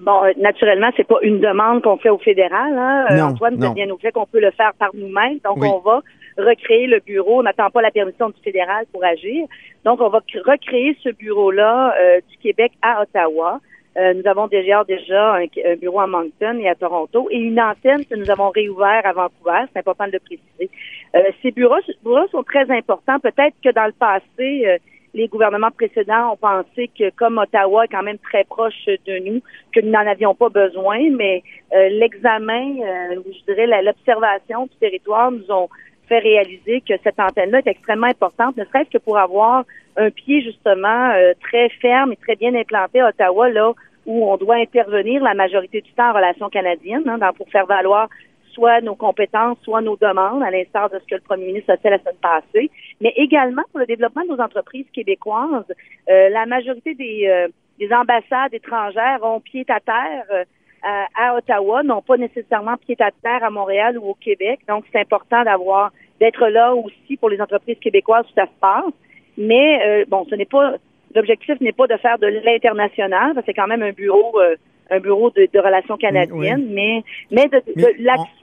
Bon, 0.00 0.24
euh, 0.24 0.32
naturellement, 0.36 0.90
c'est 0.96 1.06
pas 1.06 1.18
une 1.22 1.40
demande 1.40 1.82
qu'on 1.82 1.96
fait 1.96 2.10
au 2.10 2.18
fédéral. 2.18 2.76
Hein. 2.76 3.30
Antoine 3.30 3.56
nous 3.56 3.72
bien 3.72 3.88
au 3.90 3.98
fait 3.98 4.12
qu'on 4.12 4.26
peut 4.26 4.40
le 4.40 4.50
faire 4.50 4.72
par 4.78 4.90
nous-mêmes. 4.94 5.38
Donc, 5.44 5.58
on 5.62 5.78
va 5.78 6.00
recréer 6.38 6.86
le 6.86 7.00
bureau. 7.00 7.40
On 7.40 7.42
n'attend 7.42 7.70
pas 7.70 7.82
la 7.82 7.90
permission 7.90 8.30
du 8.30 8.40
fédéral 8.42 8.86
pour 8.92 9.04
agir. 9.04 9.46
Donc, 9.84 10.00
on 10.00 10.08
va 10.08 10.20
recréer 10.44 10.96
ce 11.02 11.10
bureau-là 11.10 11.94
du 12.28 12.36
Québec 12.38 12.72
à 12.82 13.02
Ottawa. 13.02 13.60
Euh, 13.98 14.14
nous 14.14 14.26
avons 14.26 14.46
déjà 14.46 14.84
déjà 14.84 15.34
un, 15.34 15.76
bureau 15.76 16.00
à 16.00 16.06
Moncton 16.06 16.58
et 16.58 16.68
à 16.68 16.74
Toronto 16.74 17.28
et 17.30 17.36
une 17.36 17.60
antenne 17.60 18.04
que 18.06 18.14
nous 18.14 18.30
avons 18.30 18.48
réouvert 18.48 19.02
à 19.04 19.12
Vancouver. 19.12 19.64
C'est 19.72 19.80
important 19.80 20.06
de 20.06 20.12
le 20.12 20.20
préciser. 20.20 20.70
Euh, 21.14 21.22
ces 21.42 21.50
bureaux, 21.50 21.80
bureaux, 22.02 22.26
sont 22.28 22.42
très 22.42 22.70
importants. 22.70 23.20
Peut-être 23.20 23.54
que 23.62 23.70
dans 23.70 23.84
le 23.84 23.92
passé, 23.92 24.66
euh, 24.66 24.78
les 25.14 25.28
gouvernements 25.28 25.70
précédents 25.70 26.32
ont 26.32 26.36
pensé 26.36 26.90
que 26.98 27.10
comme 27.10 27.38
Ottawa 27.38 27.84
est 27.84 27.88
quand 27.88 28.02
même 28.02 28.18
très 28.18 28.44
proche 28.44 28.86
de 28.86 29.18
nous, 29.18 29.40
que 29.74 29.80
nous 29.80 29.90
n'en 29.90 30.06
avions 30.06 30.34
pas 30.34 30.48
besoin, 30.48 31.10
mais 31.10 31.42
l'examen, 31.70 32.76
je 32.76 33.44
dirais 33.52 33.82
l'observation 33.82 34.64
du 34.64 34.76
territoire 34.80 35.30
nous 35.30 35.50
ont 35.50 35.68
fait 36.08 36.18
réaliser 36.18 36.80
que 36.80 36.94
cette 37.04 37.20
antenne-là 37.20 37.58
est 37.58 37.68
extrêmement 37.68 38.06
importante, 38.06 38.56
ne 38.56 38.64
serait-ce 38.64 38.90
que 38.90 38.98
pour 38.98 39.18
avoir 39.18 39.64
un 39.96 40.10
pied 40.10 40.42
justement 40.42 41.10
euh, 41.10 41.32
très 41.40 41.68
ferme 41.68 42.12
et 42.12 42.16
très 42.16 42.36
bien 42.36 42.54
implanté 42.54 43.00
à 43.00 43.08
Ottawa, 43.08 43.48
là 43.50 43.72
où 44.04 44.28
on 44.28 44.36
doit 44.36 44.56
intervenir 44.56 45.22
la 45.22 45.34
majorité 45.34 45.80
du 45.80 45.92
temps 45.92 46.10
en 46.10 46.14
relation 46.14 46.48
canadienne, 46.48 47.02
hein, 47.06 47.32
pour 47.36 47.48
faire 47.50 47.66
valoir 47.66 48.08
soit 48.52 48.80
nos 48.80 48.94
compétences, 48.94 49.58
soit 49.62 49.80
nos 49.80 49.96
demandes, 49.96 50.42
à 50.42 50.50
l'instar 50.50 50.90
de 50.90 50.98
ce 50.98 51.04
que 51.06 51.14
le 51.14 51.20
premier 51.20 51.46
ministre 51.46 51.72
a 51.72 51.76
fait 51.76 51.90
la 51.90 51.98
semaine 51.98 52.14
passée, 52.20 52.70
mais 53.00 53.12
également 53.16 53.62
pour 53.70 53.80
le 53.80 53.86
développement 53.86 54.22
de 54.22 54.28
nos 54.28 54.40
entreprises 54.40 54.86
québécoises. 54.92 55.64
Euh, 56.10 56.28
la 56.28 56.46
majorité 56.46 56.94
des, 56.94 57.26
euh, 57.26 57.48
des 57.78 57.92
ambassades 57.92 58.54
étrangères 58.54 59.20
ont 59.22 59.40
pied 59.40 59.64
à 59.68 59.80
terre 59.80 60.44
à, 60.84 61.36
Ottawa, 61.36 61.82
n'ont 61.84 62.02
pas 62.02 62.16
nécessairement 62.16 62.76
pied 62.76 62.96
à 62.98 63.10
terre 63.22 63.44
à 63.44 63.50
Montréal 63.50 63.98
ou 63.98 64.10
au 64.10 64.14
Québec. 64.14 64.60
Donc, 64.68 64.84
c'est 64.90 64.98
important 64.98 65.44
d'avoir 65.44 65.92
d'être 66.20 66.48
là 66.48 66.74
aussi 66.74 67.16
pour 67.16 67.30
les 67.30 67.40
entreprises 67.40 67.78
québécoises 67.78 68.26
où 68.30 68.34
ça 68.34 68.46
se 68.46 68.60
passe. 68.60 68.92
Mais 69.38 69.80
euh, 69.86 70.04
bon, 70.08 70.26
ce 70.28 70.34
n'est 70.34 70.44
pas 70.44 70.74
l'objectif 71.14 71.60
n'est 71.60 71.72
pas 71.72 71.86
de 71.86 71.96
faire 71.96 72.18
de 72.18 72.26
l'international, 72.26 73.40
c'est 73.44 73.54
quand 73.54 73.66
même 73.66 73.82
un 73.82 73.92
bureau 73.92 74.40
euh, 74.40 74.56
un 74.92 75.00
bureau 75.00 75.30
de, 75.30 75.48
relations 75.58 75.96
canadiennes, 75.96 76.66
mais 76.70 77.02
mais, 77.30 77.48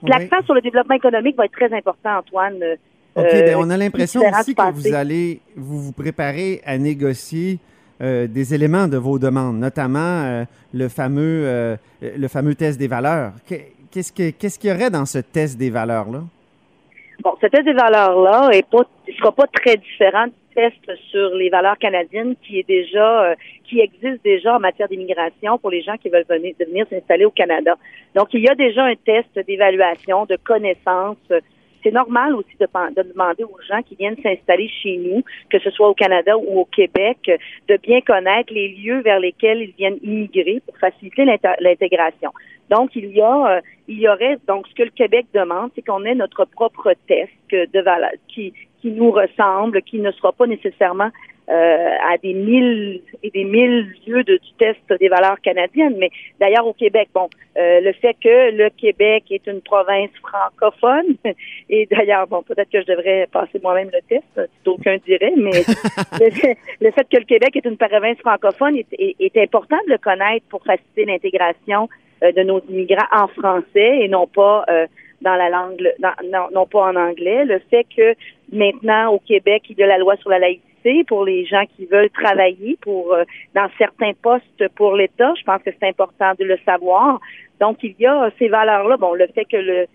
l'accent 0.02 0.42
sur 0.44 0.54
le 0.54 0.60
développement 0.60 0.96
économique 0.96 1.36
va 1.36 1.44
être 1.44 1.52
très 1.52 1.72
important, 1.72 2.18
Antoine. 2.18 2.62
Euh, 2.62 2.76
OK, 3.16 3.24
ben, 3.24 3.56
on 3.58 3.70
a 3.70 3.76
l'impression 3.76 4.20
aussi 4.20 4.54
que 4.54 4.72
vous 4.72 4.94
allez 4.94 5.40
vous 5.56 5.80
vous 5.80 5.92
préparer 5.92 6.60
à 6.64 6.78
négocier 6.78 7.58
des 8.00 8.54
éléments 8.54 8.88
de 8.88 8.96
vos 8.96 9.18
demandes, 9.18 9.58
notamment 9.58 10.46
le 10.72 10.88
fameux 10.88 11.76
le 12.00 12.28
fameux 12.28 12.54
test 12.54 12.78
des 12.78 12.88
valeurs. 12.88 13.32
Qu'est-ce 13.90 14.12
qu'il 14.58 14.70
y 14.70 14.72
aurait 14.72 14.90
dans 14.90 15.06
ce 15.06 15.18
test 15.18 15.58
des 15.58 15.70
valeurs 15.70 16.10
là 16.10 16.22
Bon, 17.22 17.34
ce 17.40 17.46
test 17.48 17.64
des 17.64 17.74
valeurs-là 17.74 18.50
est 18.52 18.66
pas, 18.66 18.82
sera 19.20 19.32
pas 19.32 19.46
très 19.46 19.76
différent 19.76 20.26
du 20.26 20.54
test 20.54 20.98
sur 21.10 21.34
les 21.34 21.50
valeurs 21.50 21.78
canadiennes 21.78 22.34
qui 22.42 22.58
est 22.58 22.66
déjà, 22.66 23.24
euh, 23.24 23.34
qui 23.64 23.80
existe 23.80 24.22
déjà 24.24 24.56
en 24.56 24.60
matière 24.60 24.88
d'immigration 24.88 25.58
pour 25.58 25.70
les 25.70 25.82
gens 25.82 25.96
qui 25.96 26.08
veulent 26.08 26.26
venir, 26.28 26.86
s'installer 26.88 27.24
au 27.24 27.30
Canada. 27.30 27.74
Donc, 28.14 28.28
il 28.32 28.40
y 28.40 28.48
a 28.48 28.54
déjà 28.54 28.84
un 28.84 28.94
test 28.96 29.38
d'évaluation, 29.46 30.26
de 30.26 30.36
connaissance. 30.36 31.18
C'est 31.82 31.92
normal 31.92 32.34
aussi 32.34 32.56
de, 32.58 32.66
de, 32.66 33.08
demander 33.08 33.44
aux 33.44 33.60
gens 33.66 33.80
qui 33.82 33.94
viennent 33.94 34.20
s'installer 34.22 34.68
chez 34.82 34.96
nous, 34.98 35.22
que 35.48 35.58
ce 35.58 35.70
soit 35.70 35.88
au 35.88 35.94
Canada 35.94 36.36
ou 36.36 36.60
au 36.60 36.64
Québec, 36.64 37.18
de 37.68 37.76
bien 37.76 38.00
connaître 38.00 38.52
les 38.52 38.68
lieux 38.68 39.00
vers 39.00 39.20
lesquels 39.20 39.62
ils 39.62 39.74
viennent 39.78 39.98
immigrer 40.02 40.60
pour 40.66 40.76
faciliter 40.78 41.24
l'intégration. 41.60 42.32
Donc, 42.68 42.94
il 42.94 43.06
y 43.06 43.20
a, 43.20 43.56
euh, 43.56 43.60
il 43.88 43.98
y 43.98 44.08
aurait, 44.08 44.38
donc, 44.46 44.66
ce 44.68 44.74
que 44.74 44.84
le 44.84 44.90
Québec 44.90 45.26
demande, 45.34 45.70
c'est 45.74 45.84
qu'on 45.84 46.04
ait 46.04 46.14
notre 46.14 46.44
propre 46.44 46.92
test 47.08 47.32
de 47.50 47.80
valeur 47.80 48.12
qui, 48.28 48.52
qui 48.80 48.90
nous 48.90 49.10
ressemble, 49.10 49.82
qui 49.82 49.98
ne 49.98 50.10
sera 50.12 50.32
pas 50.32 50.46
nécessairement 50.46 51.10
euh, 51.48 51.96
à 52.08 52.16
des 52.18 52.32
mille 52.32 53.02
et 53.22 53.30
des 53.30 53.44
mille 53.44 53.92
lieux 54.06 54.22
de, 54.22 54.36
du 54.36 54.52
test 54.58 54.78
des 55.00 55.08
valeurs 55.08 55.40
canadiennes. 55.40 55.96
Mais 55.98 56.10
d'ailleurs, 56.38 56.66
au 56.66 56.72
Québec, 56.72 57.08
bon, 57.12 57.28
euh, 57.58 57.80
le 57.80 57.92
fait 57.94 58.14
que 58.22 58.56
le 58.56 58.70
Québec 58.70 59.24
est 59.30 59.46
une 59.48 59.60
province 59.60 60.10
francophone, 60.22 61.16
et 61.68 61.88
d'ailleurs, 61.90 62.28
bon, 62.28 62.42
peut-être 62.42 62.70
que 62.70 62.80
je 62.80 62.86
devrais 62.86 63.26
passer 63.32 63.58
moi-même 63.62 63.90
le 63.92 64.00
test, 64.08 64.50
si 64.62 64.68
aucun 64.68 64.96
dirait, 65.04 65.32
mais 65.36 65.50
le, 66.80 66.90
fait 66.92 67.08
que 67.10 67.16
le 67.16 67.24
Québec 67.24 67.56
est 67.56 67.66
une 67.66 67.76
province 67.76 68.18
francophone 68.18 68.76
est, 68.76 69.16
est 69.18 69.36
important 69.36 69.78
de 69.86 69.92
le 69.92 69.98
connaître 69.98 70.46
pour 70.50 70.62
faciliter 70.62 71.04
l'intégration 71.04 71.88
euh, 72.22 72.32
de 72.32 72.42
nos 72.42 72.60
immigrants 72.68 73.08
en 73.12 73.28
français 73.28 74.00
et 74.02 74.08
non 74.08 74.26
pas 74.26 74.64
euh, 74.68 74.86
dans 75.22 75.34
la 75.34 75.48
langue, 75.48 75.80
non, 76.00 76.48
non, 76.52 76.66
pas 76.66 76.90
en 76.90 76.96
anglais. 76.96 77.44
Le 77.44 77.60
fait 77.70 77.84
que 77.84 78.14
maintenant 78.52 79.12
au 79.12 79.18
Québec, 79.18 79.64
il 79.68 79.78
y 79.78 79.82
a 79.82 79.86
la 79.86 79.98
loi 79.98 80.16
sur 80.16 80.30
la 80.30 80.38
laïcité 80.38 81.04
pour 81.06 81.24
les 81.24 81.44
gens 81.44 81.64
qui 81.76 81.86
veulent 81.86 82.10
travailler 82.10 82.78
pour 82.80 83.12
euh, 83.12 83.24
dans 83.54 83.68
certains 83.76 84.12
postes 84.22 84.68
pour 84.76 84.96
l'État, 84.96 85.32
je 85.38 85.44
pense 85.44 85.62
que 85.62 85.70
c'est 85.78 85.88
important 85.88 86.32
de 86.38 86.44
le 86.44 86.58
savoir. 86.64 87.20
Donc 87.60 87.78
il 87.82 87.94
y 87.98 88.06
a 88.06 88.30
ces 88.38 88.48
valeurs-là. 88.48 88.96
Bon, 88.96 89.12
le 89.14 89.26
fait 89.28 89.44
que 89.44 89.56
le 89.56 89.86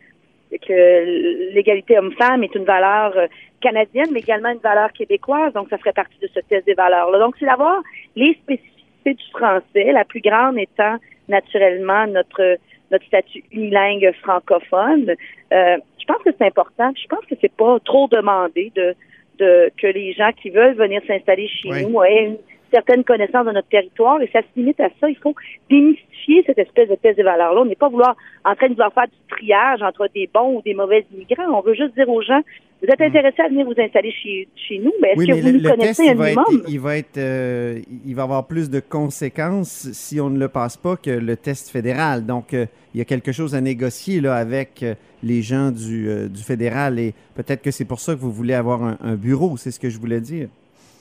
que 0.52 1.54
l'égalité 1.54 1.98
homme-femme 1.98 2.44
est 2.44 2.54
une 2.56 2.66
valeur 2.66 3.14
canadienne, 3.62 4.10
mais 4.12 4.20
également 4.20 4.50
une 4.50 4.60
valeur 4.60 4.92
québécoise. 4.94 5.54
Donc, 5.54 5.70
ça 5.70 5.78
ferait 5.78 5.94
partie 5.94 6.18
de 6.22 6.30
ce 6.34 6.40
test 6.42 6.66
des 6.66 6.76
valeurs-là. 6.76 7.20
Donc, 7.20 7.36
c'est 7.40 7.46
d'avoir 7.46 7.82
les 8.16 8.34
spécificités 8.36 9.14
du 9.14 9.30
français, 9.32 9.92
la 9.92 10.06
plus 10.06 10.22
grande 10.22 10.58
étant 10.58 10.98
naturellement 11.28 12.06
notre 12.08 12.58
notre 12.92 13.06
statut 13.06 13.44
unilingue 13.52 14.12
francophone. 14.22 15.10
Euh, 15.54 15.78
je 16.00 16.06
pense 16.06 16.22
que 16.24 16.30
c'est 16.38 16.46
important. 16.46 16.92
Je 17.02 17.08
pense 17.08 17.26
que 17.26 17.36
c'est 17.42 17.52
pas 17.52 17.80
trop 17.80 18.08
demandé 18.08 18.72
de, 18.76 18.96
de 19.40 19.72
que 19.78 19.88
les 19.88 20.14
gens 20.14 20.32
qui 20.42 20.50
veulent 20.50 20.76
venir 20.76 21.02
s'installer 21.08 21.48
chez 21.48 21.70
nous 21.70 22.04
aient 22.04 22.26
une 22.26 22.38
certaine 22.76 23.06
connaissance 23.06 23.46
de 23.46 23.52
notre 23.52 23.70
territoire 23.70 24.22
et 24.22 24.30
ça 24.34 24.42
se 24.42 24.60
limite 24.60 24.80
à 24.82 24.90
ça. 25.00 25.10
Il 25.10 25.18
faut 25.18 25.34
démystifier 25.70 26.44
cette 26.46 26.58
espèce 26.58 26.90
de 26.90 26.96
thèse 26.96 27.16
de 27.16 27.24
valeurs-là. 27.24 27.62
On 27.62 27.66
n'est 27.66 27.76
pas 27.76 27.88
vouloir 27.88 28.16
en 28.44 28.54
train 28.56 28.68
de 28.68 28.74
vouloir 28.74 28.94
faire 28.94 29.08
du 29.08 29.36
triage 29.36 29.82
entre 29.82 30.10
des 30.14 30.30
bons 30.34 30.58
ou 30.58 30.62
des 30.62 30.74
mauvais 30.74 31.06
immigrants. 31.14 31.58
On 31.58 31.62
veut 31.62 31.74
juste 31.74 31.96
dire 31.96 32.10
aux 32.10 32.22
gens, 32.22 32.42
vous 32.82 32.90
êtes 32.90 33.00
hmm. 33.00 33.04
intéressé 33.04 33.42
à 33.42 33.48
venir 33.48 33.66
vous 33.66 33.80
installer 33.80 34.12
chez, 34.12 34.50
chez 34.56 34.80
nous, 34.80 34.92
mais 35.02 35.12
est-ce 35.12 35.26
que 35.26 35.42
vous 35.42 35.58
nous 35.58 35.70
connaissez 35.70 36.10
un 36.10 36.16
minimum? 36.16 36.64
il 36.68 36.80
va 36.82 36.98
être, 36.98 37.18
euh, 37.18 37.80
il 38.06 38.14
va 38.14 38.24
avoir 38.24 38.46
plus 38.46 38.70
de 38.70 38.82
conséquences 38.82 39.90
si 39.94 40.20
on 40.20 40.30
ne 40.30 40.38
le 40.38 40.50
passe 40.50 40.76
pas 40.76 40.98
que 40.98 41.12
le 41.12 41.38
test 41.38 41.70
fédéral. 41.70 42.26
Donc, 42.26 42.54
euh, 42.54 42.66
il 42.94 42.98
y 42.98 43.02
a 43.02 43.06
quelque 43.06 43.32
chose 43.32 43.56
à 43.56 43.62
négocier 43.62 44.20
là 44.20 44.36
avec 44.36 44.84
euh, 44.84 44.96
les 45.24 45.42
gens 45.42 45.72
du, 45.72 46.30
du 46.30 46.44
fédéral 46.44 47.00
et 47.00 47.14
peut-être 47.36 47.62
que 47.62 47.72
c'est 47.72 47.86
pour 47.86 48.02
ça 48.02 48.14
que 48.14 48.20
vous 48.20 48.32
voulez 48.32 48.54
avoir 48.54 48.84
un 48.84 49.16
bureau. 49.16 49.56
C'est 49.56 49.72
ce 49.72 49.80
que 49.80 49.90
je 49.90 49.98
voulais 49.98 50.20
dire. 50.20 50.50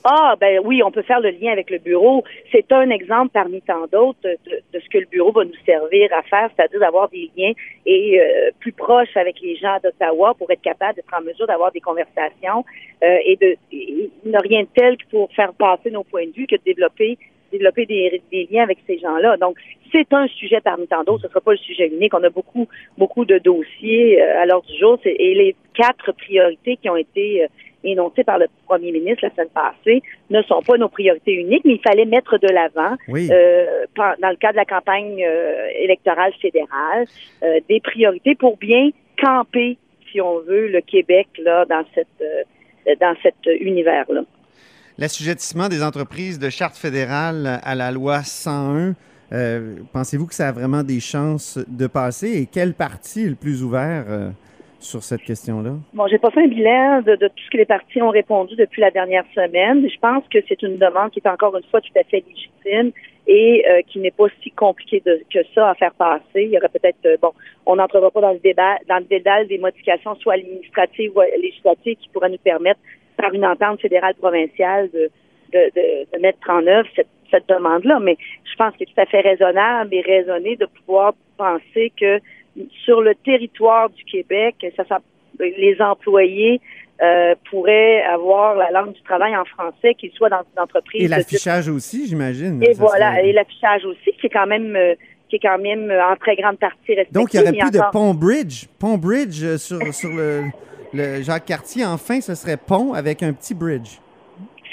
Ah, 0.07 0.35
ben 0.39 0.61
oui, 0.63 0.83
on 0.83 0.91
peut 0.91 1.01
faire 1.01 1.19
le 1.19 1.31
lien 1.31 1.51
avec 1.51 1.71
le 1.71 1.79
bureau. 1.79 2.23
C'est 2.51 2.71
un 2.71 2.91
exemple 2.91 3.31
parmi 3.33 3.59
tant 3.63 3.87
d'autres 3.91 4.19
de, 4.21 4.79
ce 4.79 4.87
que 4.87 4.99
le 4.99 5.07
bureau 5.07 5.31
va 5.31 5.45
nous 5.45 5.55
servir 5.65 6.13
à 6.13 6.21
faire, 6.21 6.51
c'est-à-dire 6.55 6.79
d'avoir 6.79 7.09
des 7.09 7.31
liens 7.35 7.53
et 7.87 8.21
euh, 8.21 8.51
plus 8.59 8.71
proches 8.71 9.17
avec 9.17 9.41
les 9.41 9.55
gens 9.55 9.77
d'Ottawa 9.83 10.35
pour 10.37 10.51
être 10.51 10.61
capable 10.61 10.97
d'être 10.97 11.11
en 11.11 11.23
mesure 11.23 11.47
d'avoir 11.47 11.71
des 11.71 11.79
conversations 11.79 12.63
euh, 13.03 13.17
et 13.25 13.35
de 13.37 13.57
il 13.71 14.11
n'y 14.25 14.35
a 14.35 14.41
rien 14.41 14.61
de 14.61 14.67
tel 14.75 14.95
que 14.97 15.05
pour 15.09 15.31
faire 15.33 15.53
passer 15.53 15.89
nos 15.89 16.03
points 16.03 16.27
de 16.27 16.33
vue 16.33 16.45
que 16.45 16.55
de 16.55 16.61
développer 16.63 17.17
développer 17.51 17.87
des, 17.87 18.21
des 18.31 18.47
liens 18.51 18.63
avec 18.63 18.79
ces 18.85 18.99
gens-là. 18.99 19.37
Donc, 19.37 19.57
c'est 19.91 20.11
un 20.13 20.27
sujet 20.27 20.59
parmi 20.61 20.87
tant 20.87 21.03
d'autres. 21.03 21.21
Ce 21.21 21.27
ne 21.27 21.31
sera 21.31 21.41
pas 21.41 21.51
le 21.51 21.57
sujet 21.57 21.87
unique. 21.87 22.13
On 22.13 22.23
a 22.23 22.29
beaucoup, 22.29 22.67
beaucoup 22.97 23.23
de 23.23 23.37
dossiers 23.37 24.21
euh, 24.21 24.41
à 24.41 24.45
l'ordre 24.45 24.67
du 24.67 24.77
jour. 24.77 24.99
Et 25.05 25.33
les 25.33 25.55
quatre 25.73 26.11
priorités 26.11 26.77
qui 26.77 26.89
ont 26.89 26.97
été 26.97 27.47
énoncées 27.91 28.23
par 28.23 28.37
le 28.37 28.47
premier 28.65 28.91
ministre 28.91 29.23
la 29.23 29.31
semaine 29.31 29.49
passée 29.53 30.01
ne 30.29 30.41
sont 30.43 30.61
pas 30.61 30.77
nos 30.77 30.89
priorités 30.89 31.33
uniques, 31.33 31.63
mais 31.65 31.73
il 31.73 31.81
fallait 31.81 32.05
mettre 32.05 32.37
de 32.37 32.47
l'avant, 32.47 32.95
euh, 33.09 33.85
dans 33.97 34.29
le 34.29 34.35
cadre 34.35 34.53
de 34.53 34.57
la 34.57 34.65
campagne 34.65 35.23
euh, 35.23 35.67
électorale 35.79 36.33
fédérale, 36.41 37.05
euh, 37.43 37.59
des 37.69 37.79
priorités 37.79 38.35
pour 38.35 38.57
bien 38.57 38.89
camper, 39.21 39.77
si 40.11 40.21
on 40.21 40.39
veut, 40.39 40.67
le 40.67 40.81
Québec 40.81 41.27
là 41.39 41.65
dans 41.65 41.83
cette 41.93 42.07
dans 43.01 43.15
cet 43.23 43.35
univers-là. 43.59 44.21
L'assujettissement 44.99 45.69
des 45.69 45.81
entreprises 45.83 46.37
de 46.37 46.51
charte 46.51 46.77
fédérale 46.77 47.59
à 47.63 47.73
la 47.73 47.91
loi 47.91 48.21
101, 48.21 48.93
pensez-vous 49.91 50.27
que 50.27 50.35
ça 50.35 50.49
a 50.49 50.51
vraiment 50.51 50.83
des 50.83 50.99
chances 50.99 51.57
de 51.67 51.87
passer? 51.87 52.39
Et 52.39 52.45
quel 52.45 52.75
parti 52.75 53.23
est 53.23 53.29
le 53.29 53.35
plus 53.35 53.63
ouvert 53.63 54.05
sur 54.85 55.03
cette 55.03 55.21
question-là? 55.21 55.73
Bon, 55.93 56.07
j'ai 56.07 56.17
pas 56.17 56.31
fait 56.31 56.43
un 56.43 56.47
bilan 56.47 57.01
de, 57.01 57.15
tout 57.15 57.43
ce 57.45 57.49
que 57.49 57.57
les 57.57 57.65
partis 57.65 58.01
ont 58.01 58.09
répondu 58.09 58.55
depuis 58.55 58.81
la 58.81 58.91
dernière 58.91 59.25
semaine. 59.33 59.87
Je 59.89 59.99
pense 59.99 60.23
que 60.29 60.39
c'est 60.47 60.61
une 60.61 60.77
demande 60.77 61.11
qui 61.11 61.19
est 61.19 61.29
encore 61.29 61.55
une 61.57 61.63
fois 61.63 61.81
tout 61.81 61.99
à 61.99 62.03
fait 62.03 62.23
légitime 62.27 62.91
et 63.27 63.65
euh, 63.69 63.81
qui 63.87 63.99
n'est 63.99 64.11
pas 64.11 64.27
si 64.41 64.51
compliquée 64.51 65.01
que 65.01 65.39
ça 65.53 65.71
à 65.71 65.75
faire 65.75 65.93
passer. 65.95 66.43
Il 66.43 66.49
y 66.49 66.57
aurait 66.57 66.69
peut-être, 66.69 67.05
euh, 67.05 67.17
bon, 67.21 67.31
on 67.65 67.75
n'entrera 67.75 68.11
pas 68.11 68.21
dans 68.21 68.33
le 68.33 68.39
débat, 68.39 68.75
dans 68.87 68.97
le 68.97 69.05
dédale 69.05 69.47
des 69.47 69.57
modifications 69.57 70.15
soit 70.15 70.35
administratives 70.35 71.11
ou 71.15 71.21
législatives 71.41 71.97
qui 71.97 72.09
pourraient 72.09 72.29
nous 72.29 72.37
permettre, 72.37 72.79
par 73.17 73.33
une 73.33 73.45
entente 73.45 73.81
fédérale 73.81 74.15
provinciale, 74.15 74.89
de, 74.91 75.09
mettre 76.19 76.49
en 76.49 76.67
œuvre 76.67 76.87
cette, 76.95 77.07
cette 77.31 77.47
demande-là. 77.47 77.99
Mais 77.99 78.17
je 78.43 78.55
pense 78.57 78.75
qu'il 78.75 78.87
est 78.87 78.93
tout 78.93 79.01
à 79.01 79.05
fait 79.05 79.21
raisonnable 79.21 79.93
et 79.93 80.01
raisonné 80.01 80.55
de 80.57 80.65
pouvoir 80.65 81.13
penser 81.37 81.91
que 81.99 82.19
sur 82.83 83.01
le 83.01 83.15
territoire 83.15 83.89
du 83.89 84.03
Québec, 84.05 84.55
ça, 84.75 84.99
les 85.39 85.77
employés 85.79 86.61
euh, 87.01 87.35
pourraient 87.49 88.01
avoir 88.03 88.55
la 88.55 88.71
langue 88.71 88.93
du 88.93 89.01
travail 89.01 89.35
en 89.35 89.43
français, 89.45 89.95
qu'ils 89.95 90.11
soient 90.11 90.29
dans 90.29 90.43
une 90.55 90.61
entreprise. 90.61 91.03
Et 91.03 91.07
l'affichage 91.07 91.67
aussi, 91.67 92.07
j'imagine. 92.07 92.63
Et 92.63 92.73
voilà, 92.73 93.21
et 93.21 93.33
l'affichage 93.33 93.83
aussi, 93.85 94.11
qui 94.19 94.27
est 94.27 94.29
quand 94.29 94.47
même 94.47 94.75
euh, 94.75 94.95
qui 95.29 95.35
est 95.35 95.39
quand 95.39 95.57
même 95.57 95.91
euh, 95.91 96.05
en 96.05 96.15
très 96.15 96.35
grande 96.37 96.57
partie 96.57 96.95
respecté. 96.95 97.11
Donc, 97.11 97.33
il 97.33 97.41
n'y 97.41 97.49
aurait 97.49 97.57
plus 97.57 97.71
de 97.71 97.81
pont 97.91 98.13
bridge. 98.13 98.67
Pont 98.79 98.97
bridge 98.97 99.57
sur, 99.57 99.93
sur 99.93 100.09
le, 100.09 100.43
le 100.93 101.21
Jacques 101.21 101.45
Cartier, 101.45 101.83
enfin, 101.85 102.21
ce 102.21 102.33
serait 102.33 102.57
pont 102.57 102.93
avec 102.93 103.21
un 103.23 103.33
petit 103.33 103.53
bridge. 103.53 103.99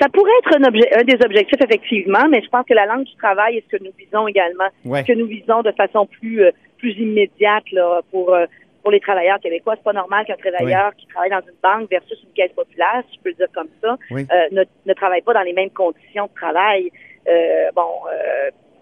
Ça 0.00 0.08
pourrait 0.08 0.30
être 0.44 0.58
un, 0.58 0.64
objet, 0.64 0.96
un, 0.96 1.04
des 1.04 1.18
objectifs, 1.24 1.60
effectivement, 1.60 2.28
mais 2.30 2.40
je 2.42 2.48
pense 2.48 2.64
que 2.66 2.74
la 2.74 2.86
langue 2.86 3.04
du 3.04 3.14
travail 3.16 3.56
est 3.56 3.64
ce 3.68 3.76
que 3.76 3.82
nous 3.82 3.92
visons 3.98 4.26
également, 4.26 4.68
ce 4.84 5.06
que 5.06 5.12
nous 5.12 5.26
visons 5.26 5.62
de 5.62 5.72
façon 5.72 6.06
plus, 6.06 6.42
plus 6.82 6.98
immédiate 6.98 7.64
là, 7.70 8.00
pour, 8.10 8.34
euh, 8.34 8.46
pour 8.82 8.90
les 8.90 9.00
travailleurs 9.00 9.38
québécois. 9.38 9.74
C'est 9.76 9.84
pas 9.84 9.92
normal 9.92 10.26
qu'un 10.26 10.36
travailleur 10.36 10.94
qui 10.96 11.06
travaille 11.06 11.30
dans 11.30 11.40
une 11.40 11.60
banque 11.62 11.88
versus 11.88 12.18
une 12.24 12.32
caisse 12.34 12.52
populaire, 12.54 13.02
si 13.08 13.16
je 13.16 13.22
peux 13.22 13.30
le 13.30 13.36
dire 13.36 13.52
comme 13.54 13.68
ça, 13.80 13.96
euh, 14.10 14.24
ne, 14.50 14.64
ne, 14.86 14.94
travaille 14.94 15.22
pas 15.22 15.32
dans 15.32 15.42
les 15.42 15.52
mêmes 15.52 15.70
conditions 15.70 16.26
de 16.26 16.34
travail. 16.34 16.90
Euh, 17.28 17.70
bon, 17.74 17.88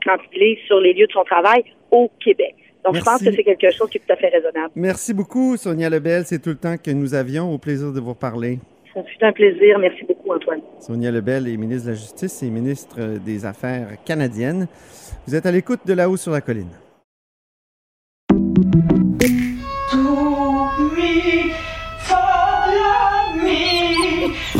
quand 0.02 0.16
il 0.33 0.42
est 0.42 0.59
sur 0.66 0.80
les 0.80 0.95
lieux 0.95 1.07
de 1.07 1.12
son 1.12 1.25
travail 1.25 1.62
au 1.90 2.11
Québec. 2.25 2.54
Donc, 2.83 2.97
je 2.97 3.02
pense 3.02 3.23
que 3.23 3.30
c'est 3.30 3.45
quelque 3.45 3.71
chose 3.71 3.90
qui 3.90 3.99
est 3.99 4.00
tout 4.00 4.12
à 4.14 4.16
fait 4.16 4.28
raisonnable. 4.28 4.71
Merci 4.75 5.12
beaucoup, 5.12 5.59
Sonia 5.59 5.90
Lebel. 5.90 6.25
C'est 6.25 6.40
tout 6.40 6.49
le 6.49 6.57
temps 6.57 6.76
que 6.83 6.90
nous 6.90 7.12
avions. 7.12 7.52
Au 7.52 7.59
plaisir 7.59 7.92
de 7.92 8.00
vous 8.00 8.14
parler. 8.14 8.59
Ça 8.95 9.02
fut 9.02 9.23
un 9.23 9.33
plaisir. 9.33 9.78
Merci 9.78 10.02
beaucoup, 10.04 10.33
Antoine. 10.33 10.62
Sonia 10.78 11.11
Lebel 11.11 11.47
est 11.47 11.59
ministre 11.59 11.88
de 11.88 11.90
la 11.90 11.97
Justice 11.99 12.42
et 12.42 12.49
ministre 12.49 13.19
des 13.23 13.45
Affaires 13.45 13.88
canadiennes. 14.07 14.66
Vous 15.26 15.35
êtes 15.35 15.45
à 15.45 15.52
l'écoute 15.52 15.80
de 15.87 15.92
là-haut 15.92 16.16
sur 16.16 16.33
la 16.33 16.40
colline. 16.40 16.71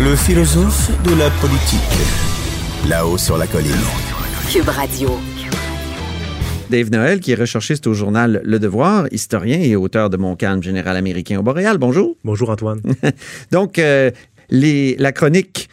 Le 0.00 0.14
philosophe 0.14 0.90
de 1.02 1.18
la 1.18 1.28
politique. 1.40 1.80
Là-haut 2.88 3.18
sur 3.18 3.36
la 3.36 3.48
colline. 3.48 3.72
Cube 4.48 4.68
Radio. 4.68 5.10
Dave 6.70 6.92
Noël, 6.92 7.18
qui 7.18 7.32
est 7.32 7.34
recherchiste 7.34 7.84
au 7.88 7.94
journal 7.94 8.40
Le 8.44 8.60
Devoir, 8.60 9.12
historien 9.12 9.58
et 9.58 9.74
auteur 9.74 10.08
de 10.08 10.16
Mon 10.16 10.36
calme 10.36 10.62
général 10.62 10.96
américain 10.96 11.40
au 11.40 11.42
Boréal. 11.42 11.78
Bonjour. 11.78 12.16
Bonjour 12.22 12.50
Antoine. 12.50 12.80
Donc, 13.50 13.80
euh, 13.80 14.12
les, 14.50 14.94
la 15.00 15.10
chronique 15.10 15.68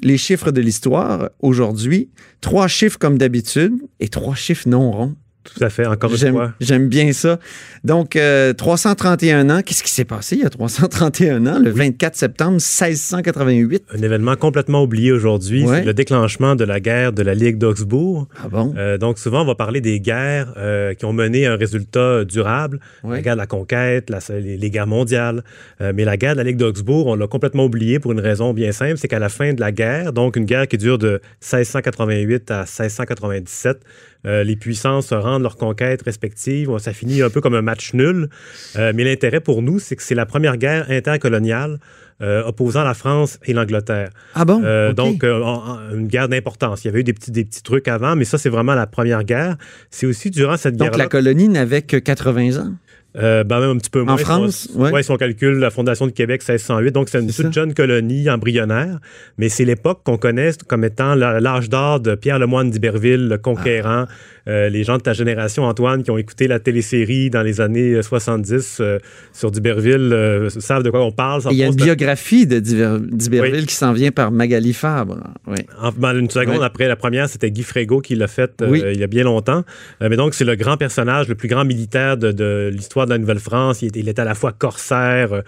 Les 0.00 0.16
chiffres 0.16 0.52
de 0.52 0.62
l'histoire, 0.62 1.28
aujourd'hui, 1.40 2.08
trois 2.40 2.66
chiffres 2.66 2.98
comme 2.98 3.18
d'habitude 3.18 3.74
et 4.00 4.08
trois 4.08 4.36
chiffres 4.36 4.70
non 4.70 4.90
ronds. 4.90 5.16
Tout 5.42 5.64
à 5.64 5.70
fait, 5.70 5.86
encore 5.86 6.10
une 6.12 6.32
fois. 6.32 6.52
J'aime 6.60 6.88
bien 6.88 7.12
ça. 7.12 7.38
Donc, 7.82 8.10
331 8.56 9.48
euh, 9.48 9.56
ans, 9.56 9.62
qu'est-ce 9.62 9.82
qui 9.82 9.90
s'est 9.90 10.04
passé 10.04 10.36
il 10.36 10.42
y 10.42 10.44
a 10.44 10.50
331 10.50 11.46
ans, 11.46 11.58
le 11.58 11.70
24 11.70 12.14
septembre 12.14 12.52
1688? 12.52 13.84
Un 13.94 14.02
événement 14.02 14.36
complètement 14.36 14.82
oublié 14.82 15.12
aujourd'hui, 15.12 15.64
c'est 15.66 15.84
le 15.84 15.94
déclenchement 15.94 16.56
de 16.56 16.64
la 16.64 16.78
guerre 16.78 17.12
de 17.12 17.22
la 17.22 17.34
Ligue 17.34 17.56
d'Augsbourg. 17.56 18.28
Ah 18.36 18.48
bon? 18.48 18.74
Euh, 18.76 18.98
donc, 18.98 19.18
souvent, 19.18 19.42
on 19.42 19.46
va 19.46 19.54
parler 19.54 19.80
des 19.80 19.98
guerres 19.98 20.52
euh, 20.58 20.92
qui 20.92 21.06
ont 21.06 21.14
mené 21.14 21.46
un 21.46 21.56
résultat 21.56 22.24
durable. 22.24 22.80
La 23.02 23.22
guerre 23.22 23.34
de 23.34 23.40
la 23.40 23.46
conquête, 23.46 24.12
les, 24.30 24.70
guerres 24.70 24.86
mondiales. 24.86 25.42
mais 25.80 26.04
la 26.04 26.16
guerre 26.16 26.34
de 26.34 26.38
la 26.38 26.44
Ligue 26.44 26.58
d'Augsbourg, 26.58 27.06
on 27.06 27.14
l'a 27.14 27.26
complètement 27.26 27.64
oublié 27.64 27.98
pour 27.98 28.12
une 28.12 28.20
raison 28.20 28.52
bien 28.52 28.72
simple, 28.72 28.98
c'est 28.98 29.08
qu'à 29.08 29.18
la 29.18 29.28
fin 29.30 29.54
de 29.54 29.60
la 29.60 29.72
guerre, 29.72 30.12
donc 30.12 30.36
une 30.36 30.44
guerre 30.44 30.68
qui 30.68 30.76
dure 30.76 30.98
de 30.98 31.20
1688 31.40 32.50
à 32.50 32.58
1697, 32.60 33.80
euh, 34.26 34.44
les 34.44 34.56
puissances 34.56 35.12
rendent 35.12 35.29
leurs 35.38 35.56
conquêtes 35.56 36.02
respectives. 36.02 36.70
Ça 36.78 36.92
finit 36.92 37.22
un 37.22 37.30
peu 37.30 37.40
comme 37.40 37.54
un 37.54 37.62
match 37.62 37.94
nul. 37.94 38.28
Euh, 38.76 38.92
mais 38.94 39.04
l'intérêt 39.04 39.40
pour 39.40 39.62
nous, 39.62 39.78
c'est 39.78 39.96
que 39.96 40.02
c'est 40.02 40.14
la 40.14 40.26
première 40.26 40.56
guerre 40.56 40.90
intercoloniale 40.90 41.78
euh, 42.22 42.42
opposant 42.44 42.84
la 42.84 42.94
France 42.94 43.38
et 43.46 43.52
l'Angleterre. 43.52 44.10
Ah 44.34 44.44
bon? 44.44 44.60
Donc, 44.92 45.24
une 45.24 46.06
guerre 46.08 46.28
d'importance. 46.28 46.84
Il 46.84 46.88
y 46.88 46.90
avait 46.90 47.00
eu 47.00 47.04
des 47.04 47.14
petits, 47.14 47.30
des 47.30 47.44
petits 47.44 47.62
trucs 47.62 47.88
avant, 47.88 48.16
mais 48.16 48.24
ça, 48.24 48.36
c'est 48.36 48.50
vraiment 48.50 48.74
la 48.74 48.86
première 48.86 49.24
guerre. 49.24 49.56
C'est 49.90 50.06
aussi 50.06 50.30
durant 50.30 50.56
cette 50.56 50.76
guerre. 50.76 50.90
Donc, 50.90 50.98
la 50.98 51.06
colonie 51.06 51.48
n'avait 51.48 51.82
que 51.82 51.96
80 51.96 52.58
ans? 52.58 52.74
Euh, 53.16 53.42
ben 53.42 53.58
même 53.60 53.70
un 53.70 53.76
petit 53.76 53.90
peu 53.90 54.02
moins. 54.02 54.14
En 54.14 54.18
France? 54.18 54.68
Oui, 54.74 54.90
ouais. 54.90 55.02
si 55.02 55.10
on 55.10 55.16
calcule 55.16 55.58
la 55.58 55.70
fondation 55.70 56.06
de 56.06 56.12
Québec 56.12 56.42
1608, 56.46 56.92
donc 56.92 57.08
c'est 57.08 57.20
une 57.20 57.32
toute 57.32 57.52
jeune 57.52 57.74
colonie 57.74 58.30
embryonnaire, 58.30 59.00
mais 59.36 59.48
c'est 59.48 59.64
l'époque 59.64 60.02
qu'on 60.04 60.16
connaît 60.16 60.52
comme 60.68 60.84
étant 60.84 61.14
l'âge 61.14 61.68
d'or 61.68 61.98
de 62.00 62.14
Pierre 62.14 62.38
Lemoine 62.38 62.70
d'Iberville, 62.70 63.28
le 63.28 63.38
conquérant. 63.38 64.04
Ah. 64.06 64.08
Euh, 64.50 64.68
les 64.68 64.84
gens 64.84 64.98
de 64.98 65.02
ta 65.02 65.12
génération, 65.12 65.64
Antoine, 65.64 66.02
qui 66.02 66.10
ont 66.10 66.18
écouté 66.18 66.48
la 66.48 66.58
télésérie 66.58 67.30
dans 67.30 67.42
les 67.42 67.60
années 67.60 68.02
70 68.02 68.78
euh, 68.80 68.98
sur 69.32 69.50
d'Iberville, 69.50 70.48
savent 70.58 70.82
de 70.82 70.90
quoi 70.90 71.04
on 71.04 71.12
parle. 71.12 71.42
Il 71.50 71.56
y 71.56 71.62
a 71.62 71.66
une 71.66 71.74
biographie 71.74 72.46
de 72.46 72.58
d'Iberville 72.58 73.66
qui 73.66 73.74
s'en 73.74 73.92
vient 73.92 74.10
par 74.10 74.30
Magali 74.30 74.72
Fabre. 74.72 75.18
Oui. 75.46 75.58
En, 75.80 75.92
une 76.16 76.28
seconde 76.28 76.62
après 76.62 76.88
la 76.88 76.96
première, 76.96 77.28
c'était 77.28 77.50
Guy 77.50 77.62
Frégo 77.62 78.00
qui 78.00 78.14
l'a 78.16 78.26
faite 78.26 78.62
il 78.68 78.98
y 78.98 79.04
a 79.04 79.06
bien 79.06 79.24
longtemps. 79.24 79.64
mais 80.00 80.16
donc, 80.16 80.34
c'est 80.34 80.44
le 80.44 80.56
grand 80.56 80.76
personnage, 80.76 81.28
le 81.28 81.34
plus 81.34 81.48
grand 81.48 81.64
militaire 81.64 82.16
de, 82.16 82.32
de 82.32 82.70
l'histoire 82.72 83.06
de 83.06 83.12
la 83.12 83.18
Nouvelle-France. 83.18 83.82
Il, 83.82 84.08
était 84.08 84.20
à 84.20 84.24
la 84.24 84.34
fois 84.34 84.52
corsaire, 84.52 85.32
euh, 85.32 85.42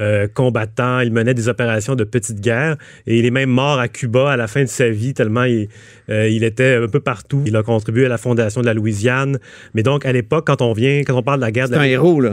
euh, 0.00 0.28
combattant, 0.32 1.00
il 1.00 1.12
menait 1.12 1.34
des 1.34 1.48
opérations 1.48 1.94
de 1.94 2.04
petite 2.04 2.40
guerre 2.40 2.76
et 3.06 3.18
il 3.18 3.24
est 3.24 3.30
même 3.30 3.50
mort 3.50 3.78
à 3.78 3.88
Cuba 3.88 4.32
à 4.32 4.36
la 4.36 4.46
fin 4.46 4.62
de 4.62 4.68
sa 4.68 4.88
vie 4.88 5.14
tellement 5.14 5.44
il, 5.44 5.68
euh, 6.10 6.28
il 6.28 6.44
était 6.44 6.76
un 6.76 6.88
peu 6.88 7.00
partout. 7.00 7.42
Il 7.46 7.56
a 7.56 7.62
contribué 7.62 8.06
à 8.06 8.08
la 8.08 8.18
fondation 8.18 8.47
de 8.56 8.66
la 8.66 8.74
Louisiane. 8.74 9.38
Mais 9.74 9.82
donc, 9.82 10.04
à 10.04 10.12
l'époque, 10.12 10.46
quand 10.46 10.62
on 10.62 10.72
vient, 10.72 11.00
quand 11.00 11.14
on 11.14 11.22
parle 11.22 11.40
de 11.40 11.44
la 11.44 11.52
guerre 11.52 11.68
de 11.68 11.74
un 11.76 11.82
héros, 11.82 12.20
là. 12.20 12.32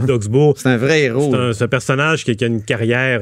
C'est 0.57 0.69
un 0.69 0.77
vrai 0.77 1.03
héros. 1.03 1.33
C'est 1.53 1.63
un, 1.63 1.67
personnage 1.67 2.23
qui, 2.23 2.31
a 2.43 2.47
une 2.47 2.61
carrière, 2.63 3.21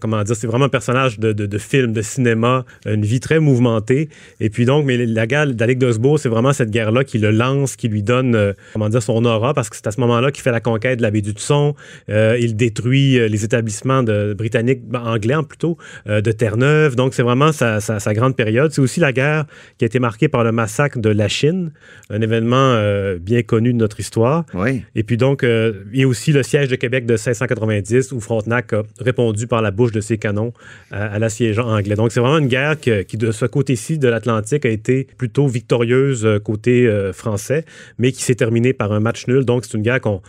comment 0.00 0.22
dire, 0.22 0.36
c'est 0.36 0.46
vraiment 0.46 0.66
un 0.66 0.70
personnage 0.70 1.18
de, 1.18 1.32
de, 1.32 1.58
film, 1.58 1.92
de 1.92 2.02
cinéma, 2.02 2.64
une 2.86 3.04
vie 3.04 3.20
très 3.20 3.40
mouvementée. 3.40 4.08
Et 4.40 4.50
puis 4.50 4.64
donc, 4.64 4.86
mais 4.86 4.96
la 4.96 5.26
guerre 5.26 5.46
de 5.46 5.58
la 5.58 5.66
Ligue 5.66 5.78
d'Augsbourg, 5.78 6.18
c'est 6.18 6.28
vraiment 6.28 6.52
cette 6.52 6.70
guerre-là 6.70 7.04
qui 7.04 7.18
le 7.18 7.30
lance, 7.30 7.76
qui 7.76 7.88
lui 7.88 8.02
donne, 8.02 8.54
comment 8.72 8.88
dire, 8.88 9.02
son 9.02 9.24
aura, 9.24 9.54
parce 9.54 9.68
que 9.68 9.76
c'est 9.76 9.86
à 9.86 9.90
ce 9.90 10.00
moment-là 10.00 10.30
qu'il 10.30 10.42
fait 10.42 10.52
la 10.52 10.60
conquête 10.60 10.98
de 10.98 11.02
la 11.02 11.10
baie 11.10 11.20
du 11.22 11.32
Tson. 11.32 11.74
Euh, 12.08 12.36
il 12.40 12.56
détruit 12.56 13.18
euh, 13.18 13.28
les 13.28 13.44
établissements 13.44 14.02
de, 14.02 14.34
britanniques, 14.34 14.86
ben, 14.86 15.00
anglais 15.00 15.34
plutôt, 15.48 15.76
euh, 16.08 16.20
de 16.20 16.32
Terre-Neuve. 16.32 16.96
Donc, 16.96 17.14
c'est 17.14 17.22
vraiment 17.22 17.52
sa, 17.52 17.78
grande 18.14 18.36
période. 18.36 18.72
C'est 18.72 18.80
aussi 18.80 19.00
la 19.00 19.12
guerre 19.12 19.44
qui 19.78 19.84
a 19.84 19.86
été 19.86 19.98
marquée 19.98 20.28
par 20.28 20.44
le 20.44 20.52
massacre 20.52 20.98
de 20.98 21.10
la 21.10 21.28
Chine. 21.28 21.72
Un 22.10 22.20
événement 22.20 22.74
euh, 22.74 23.18
bien 23.18 23.42
connu 23.42 23.72
de 23.72 23.78
notre 23.78 24.00
histoire. 24.00 24.44
Oui. 24.52 24.82
Et 24.94 25.04
puis 25.04 25.16
donc, 25.16 25.44
euh, 25.44 25.84
il 25.92 26.00
y 26.00 26.02
a 26.02 26.08
aussi 26.08 26.32
le 26.32 26.42
siège 26.42 26.68
de 26.68 26.76
Québec 26.76 27.06
de 27.06 27.12
1690 27.12 28.12
où 28.12 28.20
Frontenac 28.20 28.72
a 28.72 28.82
répondu 28.98 29.46
par 29.46 29.62
la 29.62 29.70
bouche 29.70 29.92
de 29.92 30.00
ses 30.00 30.18
canons 30.18 30.52
à, 30.90 31.18
l'assiégeant 31.18 31.68
anglais. 31.68 31.94
Donc, 31.94 32.12
c'est 32.12 32.20
vraiment 32.20 32.38
une 32.38 32.48
guerre 32.48 32.78
qui, 32.78 33.16
de 33.16 33.30
ce 33.30 33.46
côté-ci 33.46 33.98
de 33.98 34.08
l'Atlantique, 34.08 34.66
a 34.66 34.70
été 34.70 35.06
plutôt 35.16 35.46
victorieuse 35.46 36.26
côté 36.44 36.90
français, 37.12 37.64
mais 37.98 38.12
qui 38.12 38.22
s'est 38.22 38.34
terminée 38.34 38.72
par 38.72 38.92
un 38.92 39.00
match 39.00 39.26
nul. 39.28 39.44
Donc, 39.44 39.64
c'est 39.64 39.76
une 39.76 39.82
guerre 39.82 40.00
qu'on 40.00 40.20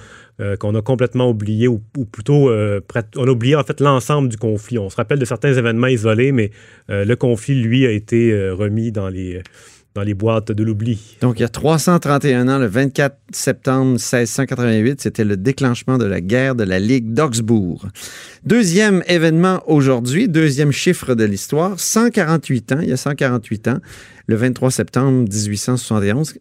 qu'on 0.60 0.74
a 0.74 0.82
complètement 0.82 1.30
oublié, 1.30 1.68
ou, 1.68 1.80
plutôt, 2.12 2.52
on 2.52 3.28
a 3.28 3.30
oublié 3.30 3.56
en 3.56 3.64
fait 3.64 3.80
l'ensemble 3.80 4.28
du 4.28 4.38
conflit. 4.38 4.80
On 4.80 4.90
se 4.90 4.96
rappelle 4.96 5.20
de 5.20 5.26
certains 5.26 5.54
événements 5.54 5.88
isolés, 5.88 6.32
mais 6.32 6.52
le 6.90 7.14
conflit, 7.16 7.62
lui, 7.62 7.86
a 7.86 7.92
été 7.92 8.50
remis 8.50 8.92
dans 8.92 9.10
les 9.10 9.42
dans 9.94 10.04
les 10.04 10.14
boîtes 10.14 10.52
de 10.52 10.64
l'oubli. 10.64 11.18
Donc, 11.22 11.40
il 11.40 11.42
y 11.42 11.46
a 11.46 11.50
331 11.50 12.48
ans, 12.48 12.58
le 12.58 12.68
24 12.68 13.18
septembre 13.32 13.92
1688, 13.92 15.02
c'était 15.02 15.26
le 15.26 15.36
déclenchement 15.36 15.98
de 15.98 16.06
la 16.06 16.22
guerre 16.22 16.56
de 16.56 16.64
la 16.64 16.80
Ligue 16.80 17.14
d'Augsbourg. 17.14 17.88
Deuxième 18.46 19.04
événement 19.08 19.62
aujourd'hui, 19.68 20.30
deuxième 20.30 20.72
chiffre 20.72 21.14
de 21.14 21.26
l'histoire, 21.26 21.80
148 21.80 22.72
ans, 22.72 22.80
il 22.82 22.90
y 22.90 22.94
a 22.94 22.98
148 22.98 23.68
ans, 23.68 23.80
le 24.28 24.36
23 24.36 24.72
septembre 24.72 25.28
1871. 25.30 26.36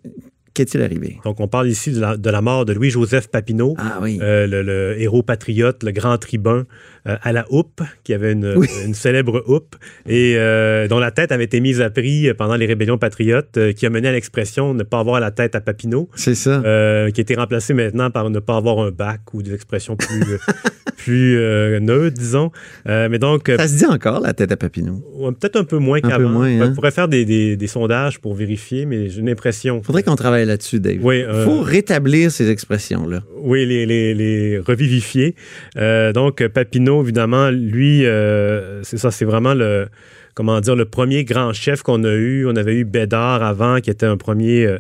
Qu'est-il 0.55 0.83
arrivé? 0.83 1.19
Donc, 1.25 1.41
on 1.41 1.49
parle 1.49 1.69
ici 1.69 1.93
de 1.93 2.31
la, 2.31 2.41
mort 2.41 2.65
de 2.65 2.73
Louis-Joseph 2.73 3.29
Papineau, 3.29 3.75
ah, 3.79 3.99
oui. 4.03 4.19
Euh, 4.21 4.47
le, 4.47 5.01
héros 5.01 5.23
patriote, 5.23 5.83
le 5.85 5.93
grand 5.93 6.19
tribun 6.19 6.67
euh, 7.07 7.17
à 7.23 7.33
la 7.33 7.47
houppe, 7.51 7.83
qui 8.05 8.15
avait 8.15 8.33
une, 8.33 8.95
célèbre 8.95 9.43
houppe, 9.47 9.77
et 10.07 10.35
euh, 10.37 10.89
dont 10.89 10.99
la 10.99 11.11
tête 11.11 11.33
avait 11.33 11.45
été 11.45 11.61
mise 11.61 11.81
à 11.81 11.91
prix 11.91 12.33
pendant 12.35 12.57
les 12.57 12.67
rébellions 12.67 12.99
patriotes, 12.99 13.59
qui 13.77 13.87
a 13.87 13.91
mené 13.91 14.09
à 14.09 14.13
l'expression 14.13 14.75
ne 14.75 14.83
pas 14.83 14.99
avoir 14.99 15.21
la 15.21 15.31
tête 15.31 15.55
à 15.55 15.61
Papineau. 15.61 16.09
C'est 16.15 16.35
ça. 16.35 16.61
qui 16.61 17.21
a 17.21 17.23
été 17.23 17.35
remplacé 17.35 17.75
maintenant 17.75 18.11
par 18.11 18.31
ne 18.31 18.39
pas 18.39 18.57
avoir 18.57 18.79
un 18.81 18.91
bac 18.91 19.21
ou 19.33 19.43
des 19.43 19.55
expressions 19.55 19.97
plus, 19.97 20.39
plus 20.97 21.37
neutres, 21.81 22.19
disons. 22.19 22.51
mais 22.87 23.19
donc, 23.19 23.51
ça 23.57 23.69
se 23.69 23.77
dit 23.77 23.87
encore, 23.87 24.21
la 24.21 24.33
tête 24.33 24.53
à 24.53 24.57
Papineau? 24.57 25.03
Peut-être 25.41 25.57
un 25.57 25.65
peu 25.65 25.79
moins 25.79 26.01
qu'avant. 26.01 26.43
Hein? 26.43 26.61
On 26.63 26.75
pourrait 26.75 26.91
faire 26.91 27.09
des, 27.09 27.57
des 27.57 27.67
sondages 27.67 28.21
pour 28.21 28.35
vérifier, 28.35 28.87
mais 28.87 29.09
j'ai 29.09 29.23
l'impression. 29.23 29.83
Faudrait 29.83 30.03
qu'on 30.03 30.17
travaille 30.17 30.47
là-dessus, 30.47 30.81
Dave. 30.81 30.99
Oui, 31.03 31.25
Il 31.27 31.45
faut 31.45 31.61
rétablir 31.61 32.31
ces 32.31 32.51
expressions-là. 32.51 33.23
Oui, 33.37 33.67
les, 33.67 33.87
les, 33.87 34.15
les 34.15 34.59
revivifier. 34.59 35.35
Euh, 35.77 36.13
donc, 36.13 36.47
Papineau, 36.49 36.90
évidemment, 37.03 37.51
lui, 37.51 38.05
euh, 38.05 38.83
c'est 38.83 38.99
ça, 38.99 39.11
c'est 39.11 39.25
vraiment 39.25 39.55
le 39.55 39.89
comment 40.35 40.61
dire, 40.61 40.77
le 40.77 40.85
premier 40.85 41.25
grand 41.25 41.53
chef 41.53 41.83
qu'on 41.83 42.05
a 42.05 42.13
eu. 42.13 42.47
On 42.47 42.57
avait 42.57 42.75
eu 42.75 42.85
Bédard 42.85 43.43
avant, 43.43 43.81
qui 43.81 43.91
était 43.91 44.07
un 44.07 44.17
premier 44.17 44.65
euh, 44.67 44.79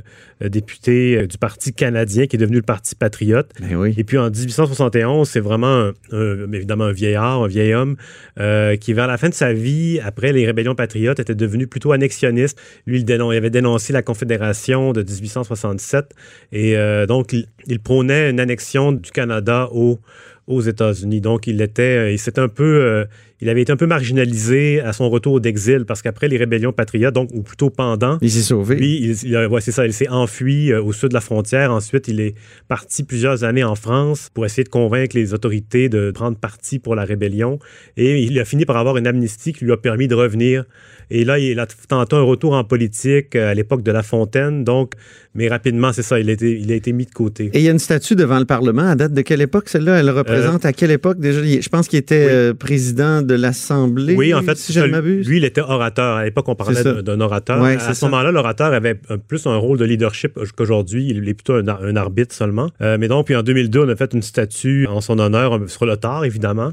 député 0.48 1.18
euh, 1.18 1.26
du 1.26 1.38
Parti 1.38 1.72
canadien, 1.72 2.26
qui 2.26 2.36
est 2.36 2.38
devenu 2.38 2.56
le 2.56 2.62
Parti 2.62 2.94
patriote. 2.94 3.50
Ben 3.60 3.92
Et 3.96 4.04
puis 4.04 4.18
en 4.18 4.30
1871, 4.30 5.28
c'est 5.28 5.40
vraiment, 5.40 5.90
évidemment, 6.12 6.84
un 6.84 6.92
vieillard, 6.92 7.42
un 7.42 7.48
vieil 7.48 7.74
homme, 7.74 7.96
euh, 8.38 8.76
qui 8.76 8.92
vers 8.92 9.06
la 9.06 9.18
fin 9.18 9.28
de 9.28 9.34
sa 9.34 9.52
vie, 9.52 10.00
après 10.02 10.32
les 10.32 10.46
rébellions 10.46 10.74
patriotes, 10.74 11.20
était 11.20 11.34
devenu 11.34 11.66
plutôt 11.66 11.92
annexionniste. 11.92 12.58
Lui, 12.86 13.00
il, 13.00 13.12
avait 13.12 13.50
dénoncé 13.50 13.92
la 13.92 14.02
Confédération 14.02 14.92
de 14.92 15.02
1867. 15.02 16.14
Et 16.52 16.76
donc, 17.06 17.32
il, 17.32 17.46
il 17.66 17.80
prônait 17.80 18.30
une 18.30 18.40
annexion 18.40 18.92
du 18.92 19.10
Canada 19.10 19.68
au 19.72 20.00
aux 20.46 20.60
États-Unis. 20.60 21.20
Donc, 21.20 21.46
il 21.46 21.60
était, 21.60 22.14
il 22.14 22.20
un 22.36 22.48
peu, 22.48 22.64
euh, 22.64 23.04
il 23.40 23.48
avait 23.48 23.62
été 23.62 23.72
un 23.72 23.76
peu 23.76 23.86
marginalisé 23.86 24.80
à 24.80 24.92
son 24.92 25.08
retour 25.08 25.40
d'exil 25.40 25.84
parce 25.84 26.02
qu'après 26.02 26.28
les 26.28 26.36
rébellions 26.36 26.72
patriotes, 26.72 27.14
donc 27.14 27.30
ou 27.32 27.42
plutôt 27.42 27.70
pendant, 27.70 28.18
il 28.20 28.30
s'est 28.30 28.42
sauvé. 28.42 28.76
Lui, 28.76 29.00
il, 29.02 29.16
c'est 29.60 29.72
ça, 29.72 29.86
il 29.86 29.92
s'est 29.92 30.08
enfui 30.08 30.72
euh, 30.72 30.82
au 30.82 30.92
sud 30.92 31.10
de 31.10 31.14
la 31.14 31.20
frontière. 31.20 31.72
Ensuite, 31.72 32.08
il 32.08 32.20
est 32.20 32.34
parti 32.68 33.02
plusieurs 33.02 33.44
années 33.44 33.64
en 33.64 33.74
France 33.74 34.30
pour 34.34 34.44
essayer 34.44 34.64
de 34.64 34.68
convaincre 34.68 35.16
les 35.16 35.34
autorités 35.34 35.88
de 35.88 36.10
prendre 36.10 36.36
parti 36.36 36.78
pour 36.78 36.94
la 36.94 37.04
rébellion. 37.04 37.58
Et 37.96 38.22
il 38.22 38.38
a 38.38 38.44
fini 38.44 38.64
par 38.64 38.76
avoir 38.76 38.96
une 38.96 39.06
amnistie 39.06 39.52
qui 39.52 39.64
lui 39.64 39.72
a 39.72 39.76
permis 39.76 40.08
de 40.08 40.14
revenir. 40.14 40.64
Et 41.10 41.24
là, 41.24 41.38
il 41.38 41.58
a 41.58 41.66
tenté 41.66 42.16
un 42.16 42.22
retour 42.22 42.52
en 42.54 42.64
politique 42.64 43.36
euh, 43.36 43.50
à 43.50 43.54
l'époque 43.54 43.82
de 43.82 43.92
La 43.92 44.02
Fontaine. 44.02 44.64
Donc, 44.64 44.94
mais 45.34 45.48
rapidement, 45.48 45.92
c'est 45.92 46.02
ça, 46.02 46.18
il 46.18 46.28
a, 46.28 46.32
été, 46.32 46.58
il 46.58 46.70
a 46.72 46.74
été 46.74 46.92
mis 46.92 47.06
de 47.06 47.12
côté. 47.12 47.50
Et 47.52 47.58
il 47.58 47.62
y 47.62 47.68
a 47.68 47.72
une 47.72 47.78
statue 47.78 48.16
devant 48.16 48.38
le 48.38 48.44
Parlement. 48.44 48.82
À 48.82 48.94
date 48.94 49.12
de 49.12 49.22
quelle 49.22 49.40
époque, 49.40 49.68
celle-là? 49.68 50.00
Elle 50.00 50.10
représente 50.10 50.64
à 50.64 50.72
quelle 50.72 50.90
époque 50.90 51.18
déjà? 51.18 51.42
Je 51.42 51.68
pense 51.68 51.88
qu'il 51.88 51.98
était 51.98 52.52
président 52.54 53.22
de 53.22 53.34
l'Assemblée. 53.34 54.14
Oui, 54.16 54.34
en 54.34 54.42
fait, 54.42 54.56
si 54.56 54.72
je 54.72 54.80
m'abuse. 54.80 55.28
Lui, 55.28 55.36
il 55.38 55.44
était 55.44 55.60
orateur. 55.60 56.16
À 56.16 56.24
l'époque, 56.24 56.48
on 56.48 56.54
parlait 56.54 57.02
d'un 57.02 57.20
orateur. 57.20 57.62
à 57.62 57.94
ce 57.94 58.04
moment-là, 58.06 58.32
l'orateur 58.32 58.72
avait 58.72 58.98
plus 59.28 59.46
un 59.46 59.56
rôle 59.56 59.78
de 59.78 59.84
leadership 59.84 60.38
qu'aujourd'hui. 60.56 61.08
Il 61.10 61.28
est 61.28 61.34
plutôt 61.34 61.54
un, 61.54 61.96
arbitre 61.96 62.34
seulement. 62.34 62.70
Euh, 62.80 62.96
mais 62.98 63.08
donc, 63.08 63.26
puis 63.26 63.36
en 63.36 63.42
2002, 63.42 63.80
on 63.80 63.88
a 63.88 63.96
fait 63.96 64.12
une 64.12 64.22
statue 64.22 64.86
en 64.86 65.00
son 65.00 65.18
honneur 65.18 65.60
sur 65.68 65.86
le 65.86 65.96
tard, 65.96 66.24
évidemment. 66.24 66.72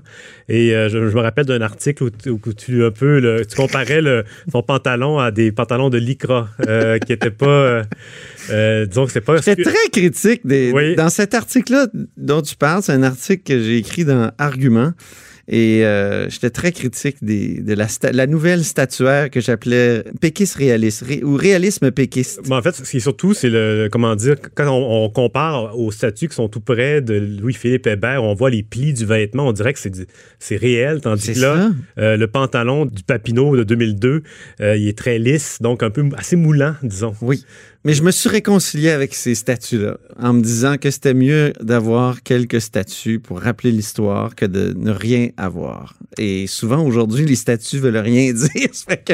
Et 0.50 0.76
euh, 0.76 0.90
je, 0.90 0.98
me 0.98 1.20
rappelle 1.20 1.46
d'un 1.46 1.62
article 1.62 2.04
où, 2.04 2.54
tu 2.54 2.84
un 2.84 2.92
peu 2.92 3.20
le, 3.20 3.46
tu 3.46 3.56
comparais 3.56 4.02
le, 4.02 4.24
son 4.52 4.64
pantalon 4.64 5.20
à 5.20 5.32
des 5.32 5.52
pantalons 5.52 5.90
de 5.90 5.98
lycra 5.98 6.50
euh, 6.68 6.98
qui 7.00 7.12
n'étaient 7.12 7.32
pas. 7.32 7.84
disons 8.86 9.06
que 9.06 9.12
c'est 9.12 9.22
pas. 9.22 9.42
C'est 9.42 9.62
très 9.62 9.90
critique. 9.92 10.46
Des, 10.46 10.96
Dans 10.96 11.10
cet 11.10 11.34
article-là 11.34 11.88
dont 12.18 12.42
tu 12.42 12.56
parles, 12.56 12.84
c'est 12.84 12.94
un 12.94 13.04
article 13.04 13.44
que 13.44 13.60
j'ai 13.60 13.78
écrit 13.78 14.06
dans 14.06 14.32
Argument. 14.38 14.94
Et 15.50 15.86
euh, 15.86 16.30
j'étais 16.30 16.50
très 16.50 16.74
critique 16.74 17.18
des, 17.22 17.62
de 17.62 17.74
la, 17.74 17.88
la, 18.12 18.28
nouvelle 18.28 18.66
statuaire 18.66 19.30
que 19.30 19.40
j'appelais 19.40 20.04
péquiste 20.20 20.56
réaliste 20.56 21.06
ou 21.24 21.36
réalisme 21.36 21.90
péquiste. 21.92 22.42
Mais 22.50 22.56
en 22.56 22.62
fait, 22.62 22.76
ce 22.76 22.90
qui 22.90 22.98
est 22.98 23.02
surtout, 23.02 23.34
c'est 23.34 23.50
le, 23.50 23.88
comment 23.90 24.14
dire, 24.16 24.36
quand 24.56 24.70
on, 24.70 25.10
compare 25.10 25.78
aux 25.80 25.92
statues 25.92 26.28
qui 26.28 26.36
sont 26.36 26.50
tout 26.50 26.60
près 26.60 27.02
de 27.02 27.14
Louis-Philippe 27.14 27.88
Hébert, 27.88 28.24
on 28.24 28.34
voit 28.34 28.50
les 28.50 28.62
plis 28.62 28.92
du 28.92 29.06
vêtement, 29.06 29.48
on 29.48 29.54
dirait 29.54 29.74
que 29.74 29.80
c'est 30.40 30.58
réel, 30.58 31.00
tandis 31.00 31.34
que 31.34 31.40
là, 31.40 31.70
euh, 31.98 32.18
le 32.18 32.28
pantalon 32.28 32.86
du 32.86 33.04
Papineau 33.04 33.56
de 33.56 33.64
2002, 33.64 34.24
euh, 34.60 34.76
il 34.76 34.90
est 34.90 34.98
très 34.98 35.18
lisse, 35.18 35.60
donc 35.62 35.82
un 35.82 35.90
peu 35.90 36.04
assez 36.18 36.36
moulant, 36.36 36.76
disons. 36.84 37.14
Oui. 37.22 37.46
Mais 37.88 37.94
je 37.94 38.04
me 38.04 38.12
suis 38.12 38.28
réconcilié 38.28 38.90
avec 38.90 39.14
ces 39.14 39.34
statues-là 39.34 39.98
en 40.20 40.34
me 40.34 40.42
disant 40.42 40.76
que 40.78 40.92
c'était 40.92 41.14
mieux 41.14 41.54
d'avoir 41.62 42.22
quelques 42.22 42.60
statues 42.60 43.20
pour 43.20 43.40
rappeler 43.40 43.72
l'histoire 43.72 44.36
que 44.36 44.46
de 44.46 44.74
ne 44.76 44.92
rien 44.92 45.30
avoir. 45.38 45.94
Et 46.18 46.48
souvent 46.48 46.84
aujourd'hui, 46.84 47.26
les 47.26 47.36
statues 47.36 47.80
veulent 47.80 47.98
rien 47.98 48.34
dire. 48.34 48.70
Fait 48.74 49.04
que 49.04 49.14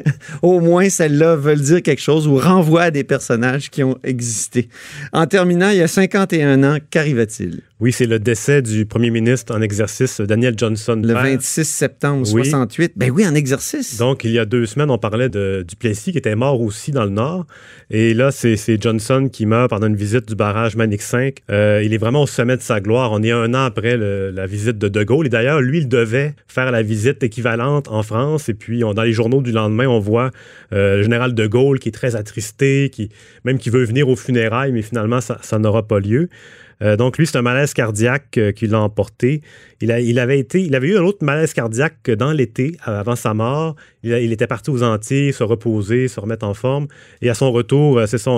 au 0.42 0.60
moins 0.60 0.88
celles-là 0.88 1.36
veulent 1.36 1.60
dire 1.60 1.82
quelque 1.82 2.02
chose 2.02 2.26
ou 2.26 2.36
renvoient 2.36 2.82
à 2.82 2.90
des 2.90 3.04
personnages 3.04 3.70
qui 3.70 3.82
ont 3.82 3.98
existé. 4.02 4.68
En 5.12 5.26
terminant, 5.26 5.70
il 5.70 5.78
y 5.78 5.82
a 5.82 5.88
51 5.88 6.62
ans, 6.64 6.78
qu'arriva-t-il? 6.90 7.62
Oui, 7.82 7.90
c'est 7.90 8.06
le 8.06 8.20
décès 8.20 8.62
du 8.62 8.86
premier 8.86 9.10
ministre 9.10 9.52
en 9.52 9.60
exercice, 9.60 10.20
Daniel 10.20 10.54
Johnson. 10.56 11.02
Le 11.02 11.14
26 11.14 11.64
septembre 11.64 12.24
68. 12.24 12.92
Ben 12.94 13.10
oui, 13.10 13.26
en 13.26 13.34
exercice. 13.34 13.98
Donc, 13.98 14.22
il 14.22 14.30
y 14.30 14.38
a 14.38 14.44
deux 14.44 14.66
semaines, 14.66 14.88
on 14.88 14.98
parlait 14.98 15.28
de 15.28 15.64
Duplessis 15.66 16.12
qui 16.12 16.18
était 16.18 16.36
mort 16.36 16.60
aussi 16.60 16.92
dans 16.92 17.02
le 17.02 17.10
Nord. 17.10 17.44
Et 17.90 18.14
là, 18.14 18.30
c'est 18.30 18.80
Johnson 18.80 19.28
qui 19.32 19.46
meurt 19.46 19.68
pendant 19.70 19.88
une 19.88 19.96
visite 19.96 20.28
du 20.28 20.36
barrage 20.36 20.76
Manic 20.76 21.02
5. 21.02 21.38
Euh, 21.50 21.82
il 21.84 21.92
est 21.92 21.98
vraiment 21.98 22.22
au 22.22 22.28
sommet 22.28 22.56
de 22.56 22.62
sa 22.62 22.80
gloire. 22.80 23.10
On 23.10 23.20
est 23.20 23.32
un 23.32 23.52
an 23.52 23.64
après 23.64 23.96
la 23.96 24.46
visite 24.46 24.78
de 24.78 24.86
De 24.86 25.02
Gaulle. 25.02 25.26
Et 25.26 25.30
d'ailleurs, 25.30 25.60
lui, 25.60 25.78
il 25.78 25.88
devait 25.88 26.36
faire 26.46 26.70
la 26.70 26.82
visite 26.82 27.24
équivalente 27.24 27.88
en 27.88 28.04
France. 28.04 28.48
Et 28.48 28.54
puis, 28.54 28.84
on, 28.84 28.94
dans 28.94 29.02
les 29.02 29.12
journaux 29.12 29.42
du 29.42 29.50
lendemain, 29.50 29.88
on 29.88 29.98
voit 29.98 30.30
euh, 30.72 30.98
le 30.98 31.02
général 31.02 31.34
De 31.34 31.48
Gaulle 31.48 31.80
qui 31.80 31.88
est 31.88 31.92
très 31.92 32.14
attristé, 32.14 32.90
qui 32.90 33.08
même 33.44 33.58
qui 33.58 33.70
veut 33.70 33.82
venir 33.82 34.08
aux 34.08 34.14
funérailles, 34.14 34.70
mais 34.70 34.82
finalement, 34.82 35.20
ça, 35.20 35.38
ça 35.42 35.58
n'aura 35.58 35.82
pas 35.82 35.98
lieu. 35.98 36.28
Euh, 36.80 36.96
donc, 36.96 37.18
lui, 37.18 37.26
c'est 37.26 37.36
un 37.36 37.42
malaise 37.42 37.74
cardiaque 37.74 38.38
euh, 38.38 38.52
qui 38.52 38.66
l'a 38.66 38.80
emporté. 38.80 39.42
Il, 39.80 39.90
a, 39.90 40.00
il, 40.00 40.18
avait 40.18 40.38
été, 40.38 40.62
il 40.62 40.74
avait 40.74 40.88
eu 40.88 40.96
un 40.96 41.02
autre 41.02 41.24
malaise 41.24 41.52
cardiaque 41.52 42.10
dans 42.10 42.32
l'été, 42.32 42.76
avant 42.84 43.16
sa 43.16 43.34
mort. 43.34 43.76
Il, 44.04 44.32
était 44.32 44.46
parti 44.48 44.70
aux 44.70 44.82
Antilles, 44.82 45.32
se 45.32 45.44
reposer, 45.44 46.08
se 46.08 46.18
remettre 46.18 46.44
en 46.44 46.54
forme. 46.54 46.88
Et 47.20 47.30
à 47.30 47.34
son 47.34 47.52
retour, 47.52 47.98
euh, 47.98 48.06
c'est 48.06 48.18
ça, 48.18 48.30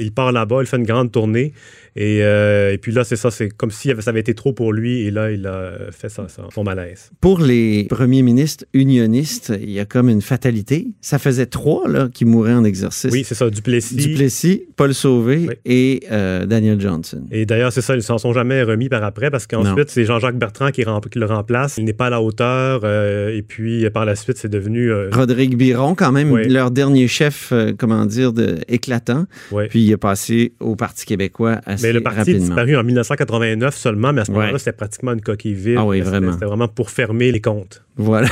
il 0.00 0.12
part 0.12 0.32
là-bas, 0.32 0.58
il 0.60 0.66
fait 0.66 0.78
une 0.78 0.86
grande 0.86 1.12
tournée. 1.12 1.52
Euh, 1.98 2.72
et, 2.72 2.78
puis 2.78 2.92
là, 2.92 3.04
c'est 3.04 3.16
ça, 3.16 3.30
c'est 3.30 3.48
comme 3.48 3.70
si 3.70 3.90
ça 4.00 4.10
avait 4.10 4.20
été 4.20 4.34
trop 4.34 4.52
pour 4.52 4.72
lui. 4.72 5.06
Et 5.06 5.10
là, 5.10 5.30
il 5.30 5.46
a 5.46 5.90
fait 5.92 6.08
ça, 6.08 6.26
son 6.52 6.64
malaise. 6.64 7.10
Pour 7.20 7.40
les 7.40 7.84
premiers 7.84 8.22
ministres 8.22 8.64
unionistes, 8.74 9.52
il 9.60 9.70
y 9.70 9.80
a 9.80 9.84
comme 9.84 10.08
une 10.08 10.22
fatalité. 10.22 10.88
Ça 11.00 11.18
faisait 11.18 11.46
trois 11.46 11.88
là, 11.88 12.08
qui 12.12 12.24
mouraient 12.24 12.54
en 12.54 12.64
exercice. 12.64 13.10
Oui, 13.12 13.24
c'est 13.24 13.34
ça, 13.34 13.48
Duplessis. 13.48 13.96
Duplessis, 13.96 14.64
Paul 14.76 14.92
Sauvé 14.92 15.48
et 15.64 16.00
euh, 16.10 16.46
Daniel 16.46 16.80
Johnson. 16.80 17.22
Et 17.30 17.46
d'ailleurs, 17.46 17.72
c'est 17.76 17.82
ça, 17.82 17.94
ils 17.94 18.02
s'en 18.02 18.16
sont 18.16 18.32
jamais 18.32 18.62
remis 18.62 18.88
par 18.88 19.04
après 19.04 19.30
parce 19.30 19.46
qu'ensuite, 19.46 19.90
c'est 19.90 20.04
Jean-Jacques 20.04 20.38
Bertrand 20.38 20.70
qui, 20.70 20.84
qui, 21.10 21.18
le 21.18 21.26
remplace. 21.26 21.76
Il 21.76 21.84
n'est 21.84 21.92
pas 21.92 22.06
à 22.06 22.10
la 22.10 22.22
hauteur. 22.22 22.84
et 22.86 23.42
puis, 23.46 23.88
par 23.90 24.04
la 24.04 24.16
suite, 24.16 24.38
c'est 24.38 24.48
devenu. 24.48 24.90
Rodrigue 25.12 25.56
Biron, 25.56 25.94
quand 25.94 26.12
même, 26.12 26.34
leur 26.36 26.70
dernier 26.70 27.06
chef, 27.06 27.52
comment 27.78 28.06
dire, 28.06 28.32
de, 28.32 28.56
éclatant. 28.68 29.26
Puis, 29.68 29.82
il 29.82 29.92
est 29.92 29.96
passé 29.96 30.52
au 30.60 30.74
Parti 30.74 31.04
québécois 31.04 31.60
assez 31.66 31.86
Mais 31.86 31.92
le 31.92 32.00
parti 32.00 32.20
rapidement. 32.20 32.38
est 32.38 32.46
disparu 32.46 32.76
en 32.76 32.84
1989 32.84 33.76
seulement, 33.76 34.12
mais 34.12 34.22
à 34.22 34.24
ce 34.24 34.32
moment-là, 34.32 34.58
c'était 34.58 34.72
pratiquement 34.72 35.12
une 35.12 35.20
coquille 35.20 35.54
vide. 35.54 35.76
Ah 35.78 35.84
oui, 35.84 36.00
vraiment. 36.00 36.32
C'était 36.32 36.46
vraiment 36.46 36.68
pour 36.68 36.90
fermer 36.90 37.30
les 37.30 37.40
comptes. 37.40 37.85
Voilà. 37.96 38.28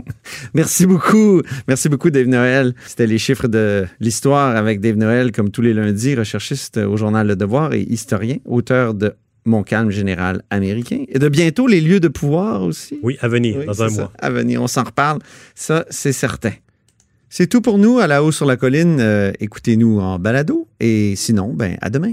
Merci 0.54 0.86
beaucoup. 0.86 1.42
Merci 1.66 1.88
beaucoup, 1.88 2.10
Dave 2.10 2.26
Noël. 2.26 2.74
C'était 2.86 3.06
les 3.06 3.18
chiffres 3.18 3.48
de 3.48 3.84
l'histoire 4.00 4.56
avec 4.56 4.80
Dave 4.80 4.96
Noël, 4.96 5.32
comme 5.32 5.50
tous 5.50 5.62
les 5.62 5.74
lundis, 5.74 6.14
recherchiste 6.14 6.76
au 6.78 6.96
journal 6.96 7.26
Le 7.26 7.36
Devoir 7.36 7.72
et 7.74 7.82
historien, 7.82 8.36
auteur 8.44 8.94
de 8.94 9.14
Mon 9.44 9.62
calme 9.62 9.90
général 9.90 10.42
américain 10.50 11.04
et 11.08 11.18
de 11.18 11.28
bientôt 11.28 11.66
les 11.66 11.80
lieux 11.80 12.00
de 12.00 12.08
pouvoir 12.08 12.62
aussi. 12.62 12.98
Oui, 13.02 13.16
à 13.20 13.28
venir, 13.28 13.56
Oui, 13.58 13.66
dans 13.66 13.82
un 13.82 13.88
ça. 13.88 13.94
mois. 14.02 14.12
À 14.20 14.30
venir, 14.30 14.62
on 14.62 14.66
s'en 14.68 14.84
reparle. 14.84 15.20
Ça, 15.54 15.84
c'est 15.90 16.12
certain. 16.12 16.52
C'est 17.30 17.46
tout 17.46 17.60
pour 17.60 17.78
nous 17.78 17.98
à 17.98 18.06
la 18.06 18.22
haut 18.22 18.32
sur 18.32 18.46
la 18.46 18.56
colline. 18.56 18.98
Euh, 19.00 19.32
Écoutez-nous 19.40 20.00
en 20.00 20.18
balado 20.18 20.68
et 20.80 21.14
sinon, 21.16 21.52
ben 21.54 21.76
à 21.80 21.90
demain. 21.90 22.12